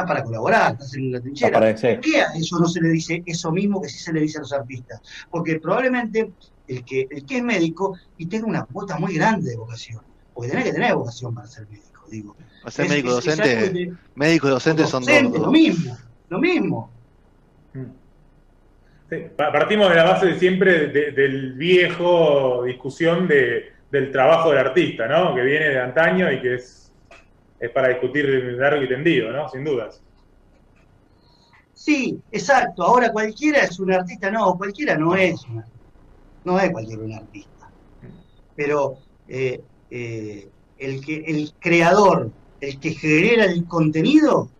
para 0.07 0.25
colaborar, 0.25 0.73
estás 0.73 0.95
en 0.95 1.13
la 1.13 1.21
trinchera. 1.21 1.59
¿Por 1.59 2.01
qué 2.01 2.21
a 2.21 2.33
eso 2.35 2.59
no 2.59 2.67
se 2.67 2.81
le 2.81 2.89
dice 2.91 3.23
eso 3.27 3.51
mismo 3.53 3.81
que 3.81 3.89
sí 3.89 3.99
se 3.99 4.13
le 4.13 4.21
dice 4.21 4.39
a 4.39 4.43
los 4.43 4.53
artistas? 4.53 5.01
Porque 5.31 5.59
probablemente 5.61 6.33
el 6.69 6.85
que, 6.85 7.07
el 7.11 7.25
que 7.25 7.39
es 7.39 7.43
médico 7.43 7.97
y 8.19 8.27
tenga 8.27 8.47
una 8.47 8.65
cuota 8.65 8.99
muy 8.99 9.15
grande 9.15 9.51
de 9.51 9.57
vocación, 9.57 10.03
porque 10.35 10.51
tenés 10.51 10.67
que 10.67 10.73
tener 10.73 10.95
vocación 10.95 11.35
para 11.35 11.47
ser 11.47 11.67
médico, 11.69 12.05
digo. 12.11 12.37
Para 12.63 12.71
ser 12.71 12.89
médico 12.89 13.11
docente, 13.13 13.93
médico 14.15 14.47
y 14.47 14.51
docente 14.51 14.87
son 14.87 15.05
dos. 15.05 15.41
Lo 15.41 15.51
mismo, 15.51 15.97
lo 16.29 16.39
mismo. 16.39 16.91
partimos 19.37 19.89
de 19.89 19.97
la 19.97 20.05
base 20.05 20.27
de 20.27 20.39
siempre 20.39 20.89
del 20.89 21.55
viejo 21.55 22.63
discusión 22.65 23.27
de, 23.27 23.73
del 23.91 24.13
trabajo 24.13 24.51
del 24.51 24.59
artista, 24.59 25.09
¿no? 25.09 25.35
Que 25.35 25.43
viene 25.43 25.71
de 25.71 25.81
antaño 25.81 26.31
y 26.31 26.41
que 26.41 26.55
es, 26.55 26.90
es 27.61 27.71
para 27.71 27.89
discutir 27.89 28.27
largo 28.59 28.83
y 28.83 28.89
tendido, 28.89 29.31
¿no? 29.31 29.49
Sin 29.49 29.63
dudas. 29.65 30.01
Sí, 31.75 32.19
exacto. 32.33 32.83
Ahora 32.83 33.13
cualquiera 33.13 33.61
es 33.61 33.79
un 33.79 33.93
artista, 33.93 34.31
no, 34.31 34.57
cualquiera 34.57 34.97
no 34.97 35.15
es 35.15 35.45
un 35.45 35.59
artista. 35.59 35.81
No 36.45 36.59
es 36.59 36.71
cualquiera 36.71 37.03
un 37.03 37.13
artista. 37.13 37.71
Pero 38.57 38.99
eh, 39.29 39.61
eh, 39.91 40.49
el, 40.79 41.05
que, 41.05 41.17
el 41.27 41.53
creador, 41.59 42.31
el 42.61 42.81
que 42.81 42.93
genera 42.93 43.45
el 43.45 43.67
contenido, 43.67 44.51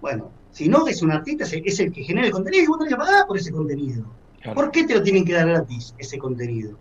bueno, 0.00 0.30
si 0.50 0.68
no 0.68 0.86
es 0.86 1.02
un 1.02 1.12
artista, 1.12 1.44
es 1.44 1.80
el 1.80 1.92
que 1.92 2.04
genera 2.04 2.26
el 2.26 2.32
contenido 2.32 2.64
y 2.64 2.66
vos 2.66 2.78
tenés 2.78 2.94
que 2.94 2.98
pagar 2.98 3.26
por 3.26 3.38
ese 3.38 3.50
contenido. 3.50 4.04
¿Por 4.54 4.70
qué 4.70 4.84
te 4.84 4.94
lo 4.94 5.02
tienen 5.02 5.24
que 5.24 5.34
dar 5.34 5.48
gratis 5.48 5.94
ese 5.98 6.18
contenido? 6.18 6.78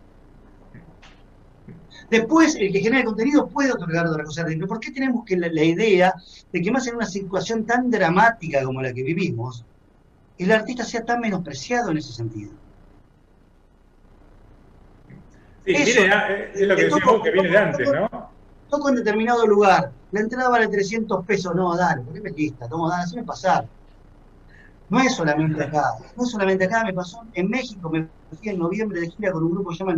Después, 2.09 2.55
el 2.55 2.71
que 2.71 2.79
genera 2.79 2.99
el 2.99 3.05
contenido 3.05 3.47
puede 3.47 3.71
otorgar 3.71 4.07
otra 4.07 4.23
cosa. 4.23 4.43
Pero 4.45 4.67
¿por 4.67 4.79
qué 4.79 4.91
tenemos 4.91 5.23
que 5.25 5.37
la, 5.37 5.63
idea 5.63 6.13
de 6.51 6.61
que 6.61 6.71
más 6.71 6.87
en 6.87 6.95
una 6.95 7.05
situación 7.05 7.65
tan 7.65 7.91
dramática 7.91 8.63
como 8.63 8.81
la 8.81 8.93
que 8.93 9.03
vivimos, 9.03 9.63
el 10.37 10.51
artista 10.51 10.83
sea 10.83 11.03
tan 11.03 11.19
menospreciado 11.19 11.91
en 11.91 11.97
ese 11.97 12.13
sentido? 12.13 12.51
Sí, 15.65 15.73
es 15.75 16.61
lo 16.61 16.75
que 16.75 16.85
decimos 16.85 17.21
que 17.23 17.31
viene 17.31 17.49
de 17.49 17.57
antes, 17.57 17.91
¿no? 17.91 18.29
toco 18.69 18.89
en 18.89 18.95
determinado 18.95 19.45
lugar, 19.45 19.91
la 20.11 20.19
entrada 20.19 20.49
vale 20.49 20.67
300 20.67 21.25
pesos, 21.25 21.55
no, 21.55 21.75
dale, 21.75 22.03
¿por 22.03 22.13
qué 22.13 22.21
me 22.21 22.29
lista? 22.31 22.67
Toma, 22.67 22.89
dale, 22.89 23.15
me 23.15 23.23
pasar. 23.23 23.65
No 24.89 24.99
es 24.99 25.15
solamente 25.15 25.63
acá, 25.63 25.83
no 26.15 26.23
es 26.23 26.31
solamente 26.31 26.65
acá, 26.65 26.83
me 26.83 26.93
pasó 26.93 27.21
en 27.33 27.47
México, 27.49 27.89
me 27.89 28.09
fui 28.29 28.49
en 28.49 28.57
noviembre 28.57 29.01
de 29.01 29.09
gira 29.09 29.31
con 29.31 29.43
un 29.43 29.51
grupo 29.51 29.69
que 29.69 29.77
se 29.77 29.83
llama 29.83 29.95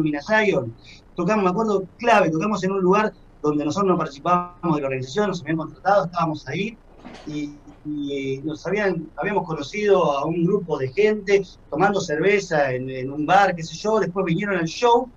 tocamos, 1.15 1.43
me 1.43 1.49
acuerdo, 1.49 1.83
clave, 1.97 2.29
tocamos 2.29 2.63
en 2.63 2.71
un 2.71 2.81
lugar 2.81 3.13
donde 3.41 3.65
nosotros 3.65 3.89
no 3.89 3.97
participábamos 3.97 4.75
de 4.75 4.81
la 4.81 4.87
organización, 4.87 5.29
nos 5.29 5.41
habían 5.41 5.57
contratado, 5.57 6.05
estábamos 6.05 6.47
ahí, 6.47 6.77
y, 7.25 8.41
nos 8.43 8.65
habían, 8.65 9.11
habíamos 9.15 9.47
conocido 9.47 10.17
a 10.17 10.25
un 10.25 10.43
grupo 10.45 10.77
de 10.77 10.89
gente 10.89 11.41
tomando 11.69 12.01
cerveza 12.01 12.71
en, 12.73 12.89
en 12.89 13.11
un 13.11 13.25
bar, 13.25 13.55
qué 13.55 13.63
sé 13.63 13.75
yo, 13.75 13.99
después 13.99 14.25
vinieron 14.25 14.57
al 14.57 14.65
show, 14.65 15.09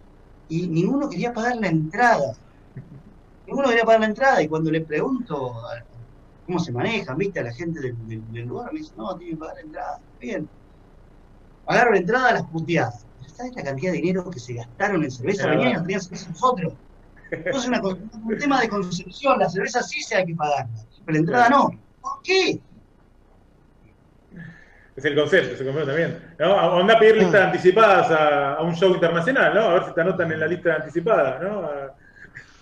y 0.49 0.69
ninguno 0.69 1.09
quería 1.09 1.33
pagar 1.33 1.57
la 1.57 1.69
entrada. 1.69 2.33
Ninguno 3.47 3.69
quería 3.69 3.85
pagar 3.85 4.01
la 4.01 4.07
entrada 4.07 4.43
y 4.43 4.49
cuando 4.49 4.71
le 4.71 4.81
pregunto 4.81 5.55
cómo 6.45 6.59
se 6.59 6.73
manejan, 6.73 7.17
viste, 7.17 7.41
a 7.41 7.45
la 7.45 7.53
gente 7.55 7.81
del, 7.81 8.07
del- 8.07 8.31
del 8.33 8.45
lugar, 8.47 8.73
me 8.73 8.79
dicen, 8.81 8.97
no, 8.97 9.17
tienen 9.17 9.37
que 9.37 9.41
pagar 9.41 9.57
entrada, 9.65 9.99
bien. 10.21 10.51
Pagaron 11.65 11.97
entrada 11.97 12.29
a 12.29 12.33
las 12.35 12.43
puteadas. 12.45 13.07
¿Sabes 13.35 13.53
la 13.57 13.63
cantidad 13.65 13.91
de 13.93 13.99
dinero 13.99 14.31
que 14.31 14.39
se 14.39 14.53
gastaron 14.55 15.03
en 15.03 15.11
cerveza? 15.11 15.47
Venían 15.49 15.71
y 15.71 15.73
nos 15.75 15.83
tenían 15.83 16.01
cerveza 16.03 16.29
nosotros. 16.31 16.75
Entonces 17.31 17.69
una 17.69 17.81
un 17.83 18.39
tema 18.39 18.61
de 18.61 18.69
concepción, 18.69 19.39
la 19.39 19.49
cerveza 19.49 19.83
sí 19.83 20.01
se 20.03 20.17
hay 20.17 20.27
que 20.27 20.35
pagarla, 20.35 20.75
pero 21.05 21.15
la 21.15 21.19
entrada 21.21 21.49
no. 21.49 21.71
¿Por 22.01 22.13
qué? 22.23 22.61
Es 24.95 25.05
el 25.05 25.17
concepto, 25.17 25.55
es 25.55 25.61
el 25.61 25.67
concepto 25.67 25.89
también. 25.89 26.37
¿no? 26.39 26.79
Anda 26.81 26.95
a 26.95 26.99
pedir 27.01 27.17
listas 27.17 27.41
Ah. 27.41 27.47
anticipadas 27.47 28.11
a, 28.11 28.55
a 28.55 28.63
un 28.63 28.75
show 28.77 28.95
internacional, 28.95 29.55
¿no? 29.55 29.61
A 29.63 29.75
ver 29.75 29.85
si 29.87 29.95
te 29.95 30.01
anotan 30.03 30.31
en 30.31 30.41
la 30.41 30.47
lista 30.47 30.75
anticipada, 30.77 31.39
¿no? 31.41 31.69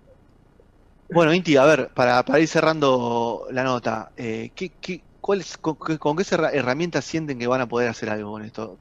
Bueno, 1.14 1.34
Inti, 1.34 1.58
a 1.58 1.66
ver, 1.66 1.92
para, 1.94 2.24
para 2.24 2.40
ir 2.40 2.48
cerrando 2.48 3.46
la 3.52 3.64
nota, 3.64 4.14
eh, 4.16 4.52
¿qué, 4.56 4.78
qué, 4.80 5.06
cuál 5.20 5.42
es- 5.42 5.58
con, 5.58 5.78
qué- 5.86 5.98
con 6.00 6.16
qué 6.16 6.24
herra- 6.32 6.52
herramientas 6.54 7.04
sienten 7.06 7.38
que 7.38 7.48
van 7.48 7.60
a 7.62 7.68
poder 7.68 7.90
hacer 7.90 8.10
algo 8.10 8.32
con 8.32 8.44
esto? 8.46 8.80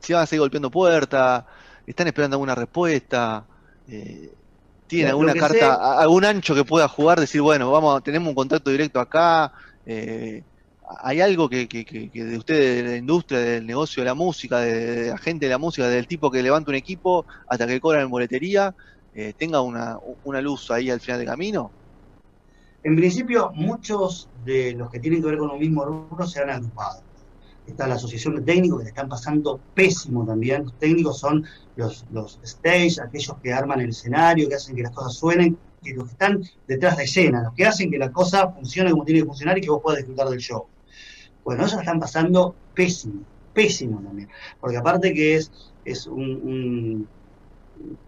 Si 0.00 0.12
van 0.12 0.22
a 0.24 0.26
seguir 0.26 0.40
golpeando 0.40 0.70
puertas, 0.70 1.44
están 1.86 2.06
esperando 2.08 2.36
alguna 2.36 2.54
respuesta, 2.54 3.48
eh, 3.86 4.34
tienen 4.86 5.08
alguna 5.10 5.36
carta, 5.36 5.98
algún 6.00 6.24
ancho 6.26 6.54
que 6.54 6.64
pueda 6.64 6.88
jugar, 6.88 7.20
decir, 7.20 7.40
bueno, 7.42 7.70
vamos, 7.72 8.02
tenemos 8.02 8.28
un 8.30 8.34
contacto 8.36 8.70
directo 8.70 9.00
acá, 9.00 9.52
eh, 9.86 10.44
hay 11.02 11.20
algo 11.20 11.48
que, 11.48 11.66
que, 11.68 11.84
que- 11.84 12.10
que 12.10 12.24
de 12.24 12.38
ustedes, 12.38 12.84
de 12.84 12.90
la 12.92 12.96
industria, 12.96 13.40
del 13.40 13.66
negocio 13.66 14.02
de 14.02 14.06
la 14.08 14.14
música, 14.14 14.60
de, 14.60 14.72
de 15.04 15.10
la 15.10 15.18
gente 15.18 15.46
de 15.46 15.50
la 15.50 15.58
música, 15.58 15.88
del 15.88 16.06
tipo 16.06 16.30
que 16.30 16.42
levanta 16.42 16.70
un 16.70 16.76
equipo 16.76 17.26
hasta 17.48 17.66
que 17.66 17.80
cobran 17.80 18.02
en 18.04 18.10
boletería, 18.10 18.74
eh, 19.18 19.32
tenga 19.32 19.62
una, 19.62 19.98
una 20.24 20.42
luz 20.42 20.70
ahí 20.70 20.90
al 20.90 21.00
final 21.00 21.20
del 21.20 21.28
camino. 21.28 21.70
En 22.84 22.94
principio, 22.96 23.50
muchos 23.54 24.28
de 24.44 24.74
los 24.74 24.90
que 24.90 25.00
tienen 25.00 25.22
que 25.22 25.28
ver 25.28 25.38
con 25.38 25.50
un 25.50 25.58
mismo 25.58 25.86
rubro 25.86 26.26
se 26.26 26.42
han 26.42 26.50
agrupado. 26.50 27.00
Está 27.66 27.86
la 27.86 27.94
asociación 27.94 28.36
de 28.36 28.42
técnicos 28.42 28.78
que 28.78 28.84
le 28.84 28.90
están 28.90 29.08
pasando 29.08 29.58
pésimo 29.74 30.26
también. 30.26 30.64
Los 30.64 30.74
técnicos 30.74 31.18
son 31.18 31.46
los, 31.76 32.04
los 32.12 32.38
stage, 32.42 33.00
aquellos 33.02 33.34
que 33.42 33.54
arman 33.54 33.80
el 33.80 33.88
escenario, 33.88 34.50
que 34.50 34.56
hacen 34.56 34.76
que 34.76 34.82
las 34.82 34.92
cosas 34.92 35.14
suenen, 35.14 35.56
que 35.82 35.94
los 35.94 36.04
que 36.04 36.12
están 36.12 36.42
detrás 36.68 36.98
de 36.98 37.04
escena, 37.04 37.42
los 37.42 37.54
que 37.54 37.64
hacen 37.64 37.90
que 37.90 37.98
la 37.98 38.12
cosa 38.12 38.50
funcione 38.50 38.90
como 38.90 39.06
tiene 39.06 39.20
que 39.22 39.26
funcionar 39.26 39.56
y 39.56 39.62
que 39.62 39.70
vos 39.70 39.80
puedas 39.82 39.98
disfrutar 39.98 40.28
del 40.28 40.40
show. 40.40 40.66
Bueno, 41.42 41.64
ellos 41.64 41.80
están 41.80 41.98
pasando 41.98 42.54
pésimo, 42.74 43.22
pésimo 43.54 43.98
también. 44.02 44.28
Porque 44.60 44.76
aparte 44.76 45.14
que 45.14 45.36
es, 45.36 45.50
es 45.86 46.06
un 46.06 47.08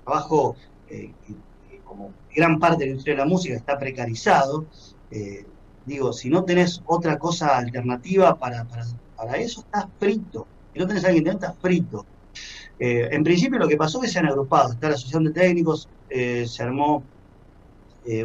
trabajo 0.04 0.54
eh, 0.90 1.16
que- 1.22 1.36
como 1.84 2.16
gran 2.34 2.58
parte 2.58 2.80
de 2.80 2.86
la 2.86 2.90
industria 2.92 3.14
de 3.16 3.20
la 3.22 3.26
música 3.26 3.54
está 3.56 3.78
precarizado, 3.78 4.68
eh, 5.10 5.46
digo, 5.84 6.12
si 6.12 6.28
no 6.30 6.44
tenés 6.44 6.80
otra 6.84 7.18
cosa 7.18 7.56
alternativa 7.58 8.38
para, 8.38 8.66
para, 8.66 8.84
para 9.14 9.36
eso, 9.38 9.62
estás 9.62 9.86
frito. 9.98 10.50
Si 10.72 10.78
no 10.78 10.86
tenés 10.86 11.04
a 11.04 11.08
alguien 11.08 11.24
que 11.24 11.30
estás 11.30 11.58
frito. 11.60 12.06
Eh, 12.78 13.08
en 13.12 13.24
principio 13.24 13.58
lo 13.58 13.68
que 13.68 13.76
pasó 13.76 13.98
es 13.98 14.06
que 14.08 14.12
se 14.12 14.18
han 14.20 14.26
agrupado, 14.28 14.72
está 14.72 14.88
la 14.88 14.94
asociación 14.94 15.24
de 15.24 15.32
técnicos, 15.32 15.88
se 16.08 16.62
armó 16.62 17.08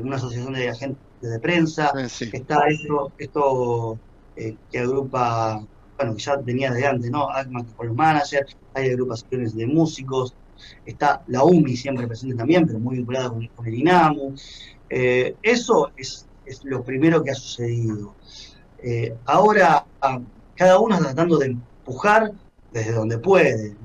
una 0.02 0.15
asociación 0.15 0.54
de 0.54 0.69
agentes 0.69 1.02
de 1.19 1.39
prensa, 1.39 1.91
sí. 2.10 2.30
está 2.32 2.67
esto, 2.67 3.13
esto 3.17 3.99
que 4.69 4.80
agrupa, 4.80 5.60
bueno, 5.97 6.15
que 6.15 6.23
ya 6.23 6.38
venía 6.38 6.71
de 6.71 6.86
antes, 6.88 7.10
¿no? 7.12 7.30
ACMA 7.30 7.62
con 7.76 7.88
los 7.88 7.95
managers, 7.95 8.58
hay 8.73 8.89
agrupaciones 8.89 9.54
de 9.56 9.67
músicos, 9.67 10.36
está 10.86 11.24
la 11.28 11.44
UMI 11.44 11.76
siempre 11.76 12.08
presente 12.08 12.36
también, 12.36 12.66
pero 12.66 12.80
muy 12.80 12.98
vinculada 12.98 13.30
con, 13.30 13.50
el 13.66 13.74
INAMU. 13.74 14.36
Eh, 14.89 15.36
eso 15.42 15.92
es, 15.98 16.28
es 16.46 16.63
lo 16.63 16.84
primero 16.84 17.24
que 17.24 17.32
ha 17.32 17.36
sucedido. 17.36 18.16
Eh, 18.82 19.16
ahora, 19.26 19.86
ah, 20.02 20.20
cada 20.56 20.78
uno 20.80 20.96
está 20.96 21.08
tratando 21.08 21.38
de 21.38 21.48
empujar 21.48 22.32
desde 22.72 22.92
donde 22.92 23.18
puede. 23.18 23.76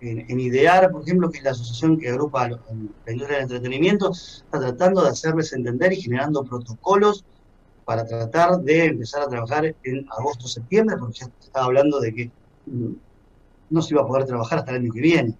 En, 0.00 0.40
IDEAR, 0.40 0.90
por 0.90 1.02
ejemplo, 1.02 1.30
que 1.30 1.38
es 1.38 1.44
la 1.44 1.50
asociación 1.50 1.98
que 1.98 2.08
agrupa 2.08 2.48
la 2.48 2.58
industria 3.12 3.36
del 3.36 3.42
entretenimiento, 3.42 4.10
está 4.12 4.58
tratando 4.58 5.02
de 5.02 5.10
hacerles 5.10 5.52
entender 5.52 5.92
y 5.92 6.00
generando 6.00 6.42
protocolos 6.42 7.24
para 7.84 8.06
tratar 8.06 8.60
de 8.60 8.86
empezar 8.86 9.22
a 9.22 9.28
trabajar 9.28 9.74
en 9.82 10.06
agosto 10.16 10.48
septiembre, 10.48 10.96
porque 10.98 11.18
ya 11.18 11.26
estaba 11.40 11.66
hablando 11.66 12.00
de 12.00 12.14
que 12.14 12.30
mm, 12.64 12.92
no 13.68 13.82
se 13.82 13.92
iba 13.92 14.02
a 14.02 14.06
poder 14.06 14.24
trabajar 14.24 14.60
hasta 14.60 14.70
el 14.70 14.78
año 14.78 14.92
que 14.92 15.00
viene. 15.00 15.34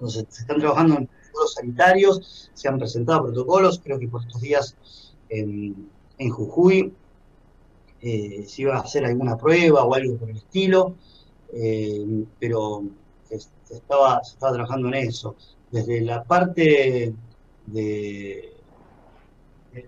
Entonces, 0.00 0.24
se 0.30 0.40
están 0.42 0.58
trabajando 0.58 0.96
en 0.96 1.06
protocolos 1.06 1.54
sanitarios, 1.54 2.50
se 2.54 2.68
han 2.68 2.78
presentado 2.78 3.24
protocolos, 3.24 3.80
creo 3.84 3.98
que 3.98 4.08
por 4.08 4.22
estos 4.22 4.40
días 4.40 4.74
en, 5.28 5.90
en 6.16 6.30
Jujuy 6.30 6.94
eh, 8.00 8.44
se 8.48 8.62
iba 8.62 8.76
a 8.76 8.80
hacer 8.80 9.04
alguna 9.04 9.36
prueba 9.36 9.84
o 9.84 9.94
algo 9.94 10.16
por 10.16 10.30
el 10.30 10.38
estilo, 10.38 10.94
eh, 11.52 12.24
pero 12.38 12.84
se, 13.28 13.36
estaba, 13.74 14.24
se 14.24 14.32
estaba 14.32 14.54
trabajando 14.54 14.88
en 14.88 14.94
eso. 14.94 15.36
Desde 15.70 16.00
la 16.00 16.24
parte 16.24 17.14
de, 17.66 18.54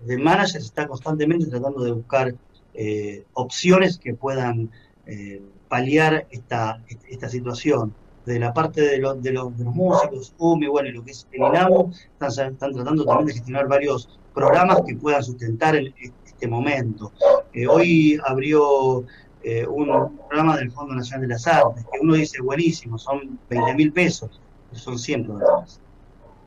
de 0.05 0.17
manager 0.17 0.61
se 0.61 0.67
está 0.67 0.87
constantemente 0.87 1.47
tratando 1.47 1.83
de 1.83 1.91
buscar 1.91 2.35
eh, 2.75 3.25
opciones 3.33 3.97
que 3.97 4.13
puedan 4.13 4.69
eh, 5.07 5.41
paliar 5.67 6.27
esta, 6.29 6.83
esta 7.09 7.29
situación. 7.29 7.95
De 8.25 8.39
la 8.39 8.53
parte 8.53 8.81
de, 8.81 8.97
lo- 8.99 9.15
de 9.15 9.31
los, 9.33 9.57
de 9.57 9.63
los 9.65 9.73
músicos, 9.75 10.33
UMI, 10.37 10.67
bueno, 10.67 10.87
y 10.89 10.93
lo 10.93 11.03
que 11.03 11.11
es 11.11 11.27
el 11.31 11.39
INAMU, 11.41 11.91
están, 12.19 12.53
están 12.53 12.73
tratando 12.73 13.03
también 13.05 13.27
de 13.27 13.33
gestionar 13.33 13.67
varios 13.67 14.07
programas 14.33 14.81
que 14.87 14.95
puedan 14.95 15.23
sustentar 15.23 15.75
el- 15.75 15.93
este 16.25 16.47
momento. 16.47 17.11
Eh, 17.53 17.67
hoy 17.67 18.17
abrió 18.25 19.03
eh, 19.41 19.67
un 19.67 19.87
programa 20.29 20.55
del 20.55 20.71
Fondo 20.71 20.95
Nacional 20.95 21.27
de 21.27 21.33
las 21.33 21.45
Artes, 21.47 21.83
que 21.91 21.99
uno 22.01 22.13
dice, 22.13 22.41
buenísimo, 22.41 22.97
son 22.97 23.39
20 23.49 23.75
mil 23.75 23.91
pesos, 23.91 24.41
pero 24.69 24.81
son 24.81 24.97
100 24.97 25.25
programas. 25.25 25.81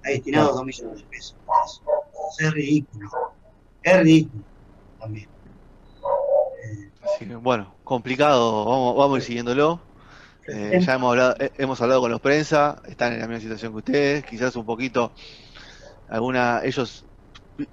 Ha 0.05 0.11
destinado 0.11 0.53
2 0.55 0.65
millones 0.65 0.99
de 1.01 1.05
pesos. 1.09 1.37
Es 2.39 2.53
ridículo. 2.53 3.09
Es 3.83 3.99
ridículo 4.03 4.45
también. 4.99 5.29
Bueno, 7.43 7.75
complicado, 7.85 8.65
vamos, 8.65 8.97
vamos 8.97 9.25
siguiéndolo. 9.25 9.81
Eh, 10.49 10.79
ya 10.81 10.95
hemos 10.95 11.11
hablado, 11.11 11.35
eh, 11.41 11.51
hemos 11.57 11.81
hablado 11.81 12.01
con 12.03 12.11
los 12.11 12.21
prensa, 12.21 12.81
están 12.87 13.13
en 13.13 13.21
la 13.21 13.27
misma 13.27 13.41
situación 13.41 13.73
que 13.73 13.79
ustedes, 13.79 14.25
quizás 14.25 14.55
un 14.57 14.65
poquito, 14.65 15.13
alguna, 16.09 16.61
ellos, 16.65 17.07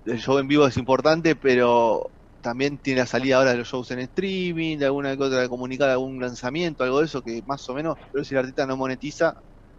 el 0.05 0.19
show 0.19 0.37
en 0.39 0.47
vivo 0.47 0.67
es 0.67 0.77
importante, 0.77 1.35
pero 1.35 2.11
también 2.41 2.79
tiene 2.79 3.01
la 3.01 3.05
salida 3.07 3.37
ahora 3.37 3.51
de 3.51 3.57
los 3.57 3.67
shows 3.69 3.91
en 3.91 3.99
streaming, 3.99 4.77
de 4.77 4.85
alguna 4.85 5.15
que 5.15 5.23
otra 5.23 5.47
comunicar 5.47 5.89
algún 5.89 6.19
lanzamiento, 6.19 6.83
algo 6.83 6.99
de 6.99 7.05
eso 7.05 7.21
que 7.21 7.41
más 7.45 7.67
o 7.69 7.73
menos, 7.73 7.95
pero 8.11 8.23
si 8.23 8.33
el 8.33 8.39
artista 8.39 8.65
no 8.65 8.77
monetiza, 8.77 9.35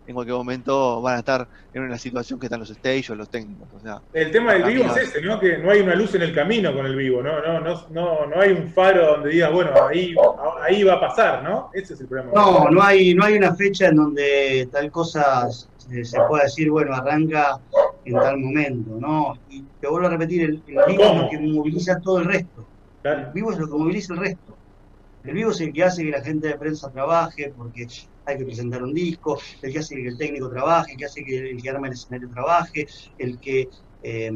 en 0.07 0.14
cualquier 0.14 0.37
momento 0.37 1.01
van 1.01 1.17
a 1.17 1.19
estar 1.21 1.49
en 1.73 1.83
una 1.83 1.99
situación 1.99 2.38
que 2.38 2.47
están 2.47 2.61
los 2.61 2.71
stage 2.71 3.11
o 3.11 3.14
los 3.14 3.29
técnicos, 3.29 3.69
o 3.75 3.81
sea, 3.81 4.01
El 4.12 4.31
tema 4.31 4.53
del 4.53 4.64
vivo 4.64 4.85
es 4.85 4.97
ese, 4.97 5.23
¿no? 5.23 5.40
Que 5.40 5.59
no 5.59 5.71
hay 5.71 5.81
una 5.81 5.95
luz 5.95 6.14
en 6.14 6.23
el 6.23 6.35
camino 6.35 6.75
con 6.75 6.87
el 6.87 6.95
vivo, 6.95 7.23
¿no? 7.23 7.40
No, 7.40 7.61
no, 7.61 7.88
no, 7.90 8.27
no 8.27 8.40
hay 8.40 8.53
un 8.53 8.69
faro 8.69 9.07
donde 9.12 9.31
digas, 9.31 9.53
bueno, 9.53 9.71
ahí, 9.88 10.14
ahí 10.62 10.83
va 10.83 10.95
a 10.95 11.01
pasar, 11.01 11.43
¿no? 11.43 11.71
Ese 11.73 11.95
es 11.95 12.01
el 12.01 12.07
problema. 12.07 12.33
No, 12.35 12.71
no 12.71 12.83
hay, 12.83 13.14
no 13.14 13.25
hay 13.25 13.35
una 13.37 13.55
fecha 13.55 13.88
en 13.88 13.97
donde 13.97 14.69
tal 14.71 14.90
cosa 14.90 15.49
se, 15.51 16.05
se 16.05 16.21
pueda 16.29 16.45
decir, 16.45 16.71
bueno, 16.71 16.95
arranca 16.95 17.59
en 18.05 18.14
tal 18.14 18.38
momento, 18.38 18.97
¿no? 19.01 19.38
Y 19.49 19.64
te 19.81 19.88
vuelvo 19.88 20.09
a 20.09 20.11
repetir, 20.11 20.43
el, 20.43 20.62
el 20.67 20.87
vivo 20.87 21.05
es 21.05 21.17
lo 21.17 21.29
que 21.31 21.38
moviliza 21.38 22.01
todo 22.01 22.19
el 22.19 22.27
resto. 22.27 22.67
Claro. 23.03 23.27
El 23.29 23.33
vivo 23.33 23.53
es 23.53 23.59
lo 23.59 23.67
que 23.67 23.75
moviliza 23.75 24.14
el 24.14 24.21
resto. 24.21 24.57
El 25.25 25.35
vivo 25.35 25.51
es 25.51 25.61
el 25.62 25.73
que 25.73 25.85
hace 25.85 26.05
que 26.05 26.11
la 26.11 26.21
gente 26.21 26.49
de 26.49 26.59
prensa 26.59 26.90
trabaje 26.90 27.53
porque 27.57 27.87
hay 28.26 28.38
que 28.38 28.44
presentar 28.44 28.82
un 28.82 28.94
disco, 28.94 29.40
el 29.62 29.72
que 29.72 29.78
hace 29.80 29.96
que 29.96 30.08
el 30.08 30.18
técnico 30.18 30.48
trabaje, 30.50 30.92
el 30.92 30.98
que 30.98 31.04
hace 31.06 31.24
que 31.24 31.38
el 31.50 31.62
que 31.62 31.70
arma 31.70 31.87
el 31.88 31.92
escenario 31.94 32.28
trabaje, 32.30 32.87
el 33.18 33.38
que, 33.40 33.68
eh, 34.02 34.31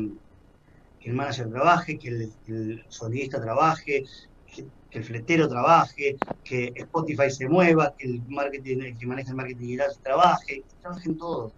que 0.98 1.10
el 1.10 1.14
manager 1.16 1.48
trabaje, 1.50 1.98
que 1.98 2.08
el, 2.08 2.32
el 2.46 2.84
sonidista 2.88 3.40
trabaje, 3.40 4.02
que, 4.46 4.66
que 4.90 4.98
el 4.98 5.04
fletero 5.04 5.48
trabaje, 5.48 6.16
que 6.42 6.72
Spotify 6.74 7.30
se 7.30 7.48
mueva, 7.48 7.94
que 7.96 8.06
el 8.08 8.22
marketing, 8.26 8.80
el 8.82 8.98
que 8.98 9.06
maneja 9.06 9.30
el 9.30 9.36
marketing 9.36 9.60
digital 9.66 9.90
trabaje, 10.02 10.64
que 10.68 10.76
trabajen 10.80 11.16
todos. 11.16 11.52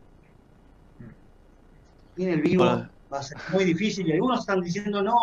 En 2.17 2.29
el 2.29 2.41
vivo 2.43 2.65
Bueno. 2.65 2.93
va 3.13 3.19
a 3.19 3.23
ser 3.25 3.39
muy 3.49 3.65
difícil 3.65 4.07
y 4.07 4.13
algunos 4.13 4.41
están 4.41 4.61
diciendo 4.61 5.03
no, 5.03 5.17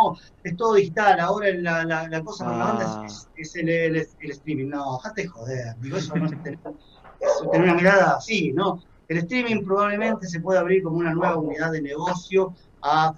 es 0.44 0.56
todo 0.58 0.74
digital, 0.74 1.20
ahora 1.22 1.54
la, 1.54 1.86
la, 1.86 2.08
la 2.10 2.22
cosa 2.24 2.44
con 2.46 2.58
la 2.58 2.66
banda 2.66 2.84
Ah. 2.86 3.06
es, 3.06 3.30
es 3.36 3.56
el, 3.56 3.70
el- 3.70 3.96
el 4.20 4.32
streaming. 4.32 4.68
No, 4.68 4.98
dejate 4.98 5.22
de 5.24 5.28
joder, 5.30 5.76
digo, 5.80 5.98
eso 5.98 6.16
no 6.18 6.26
es 6.26 6.32
es 7.20 7.52
tener 7.52 7.68
una 7.68 7.76
mirada 7.76 8.18
así, 8.18 8.52
¿no? 8.54 8.82
El 9.08 9.18
streaming 9.20 9.64
probablemente 9.64 10.28
se 10.28 10.40
pueda 10.40 10.60
abrir 10.60 10.84
como 10.84 10.98
una 10.98 11.14
nueva 11.14 11.38
unidad 11.38 11.72
de 11.72 11.82
negocio, 11.82 12.54
a, 12.82 13.14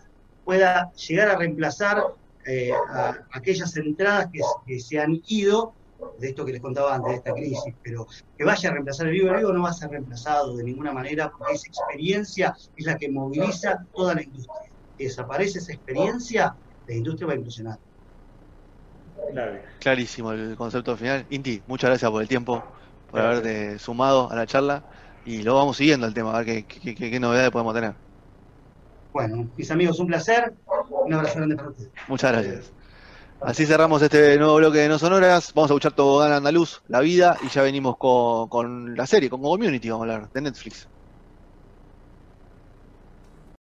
pueda 0.46 0.92
llegar 0.94 1.30
a 1.30 1.36
reemplazar 1.36 2.04
eh, 2.46 2.72
a 2.72 3.18
aquellas 3.32 3.76
entradas 3.78 4.28
que, 4.32 4.40
que 4.68 4.80
se 4.80 5.00
han 5.00 5.22
ido 5.28 5.74
de 6.20 6.30
esto 6.30 6.46
que 6.46 6.54
les 6.54 6.62
contaba 6.62 6.96
antes, 6.96 7.12
de 7.12 7.18
esta 7.18 7.34
crisis, 7.34 7.74
pero 7.84 8.08
que 8.38 8.44
vaya 8.44 8.70
a 8.70 8.74
reemplazar 8.74 9.08
el 9.08 9.14
vivo, 9.14 9.30
el 9.30 9.38
vivo 9.38 9.54
no 9.54 9.64
va 9.64 9.70
a 9.70 9.74
ser 9.74 9.90
reemplazado 9.90 10.56
de 10.56 10.64
ninguna 10.64 10.92
manera 10.94 11.32
porque 11.38 11.54
esa 11.54 11.68
experiencia 11.68 12.56
es 12.76 12.86
la 12.86 12.98
que 12.98 13.10
moviliza 13.10 13.86
toda 13.94 14.16
la 14.16 14.24
industria. 14.24 14.72
Desaparece 14.98 15.60
esa 15.60 15.74
experiencia, 15.74 16.56
la 16.88 16.94
industria 16.94 17.28
va 17.28 17.34
a 17.34 17.36
implosionar. 17.38 17.80
Claro. 19.32 19.60
Clarísimo 19.80 20.32
el 20.32 20.56
concepto 20.56 20.96
final. 20.98 21.26
Inti, 21.30 21.62
muchas 21.68 21.90
gracias 21.90 22.10
por 22.10 22.22
el 22.22 22.28
tiempo, 22.28 22.64
por 23.10 23.22
Gracias. 23.22 23.46
haberte 23.46 23.80
sumado 23.80 24.32
a 24.32 24.36
la 24.36 24.46
charla 24.46 24.86
y 25.26 25.44
lo 25.44 25.56
vamos 25.56 25.78
siguiendo 25.78 26.08
el 26.08 26.14
tema, 26.14 26.34
a 26.34 26.44
ver 26.44 26.46
qué, 26.46 26.66
qué- 26.68 26.96
qué- 26.96 27.12
qué 27.12 27.20
novedades 27.20 27.52
podemos 27.52 27.74
tener. 27.74 27.96
Bueno, 29.12 29.50
mis 29.56 29.72
amigos, 29.72 30.00
un 30.00 30.08
placer. 30.08 30.54
Un 31.06 31.14
abrazo 31.14 31.38
grande 31.38 31.56
para 31.56 31.70
ustedes. 31.70 31.92
Muchas 32.08 32.32
gracias. 32.32 32.74
Así 33.42 33.66
cerramos 33.66 34.02
este 34.02 34.38
nuevo 34.38 34.56
bloque 34.58 34.80
de 34.80 34.90
No 34.90 35.00
Sonoras. 35.00 35.54
Vamos 35.54 35.72
a 35.72 35.74
escuchar 35.74 35.94
Tobogán 35.94 36.32
Andaluz, 36.34 36.82
La 36.88 37.00
Vida, 37.00 37.38
y 37.42 37.50
ya 37.50 37.62
venimos 37.64 37.98
con, 37.98 38.50
con 38.50 38.96
la 38.96 39.08
serie, 39.08 39.30
con 39.30 39.42
Community, 39.42 39.90
vamos 39.90 40.08
a 40.10 40.14
hablar, 40.16 40.32
de 40.32 40.42
Netflix. 40.42 40.90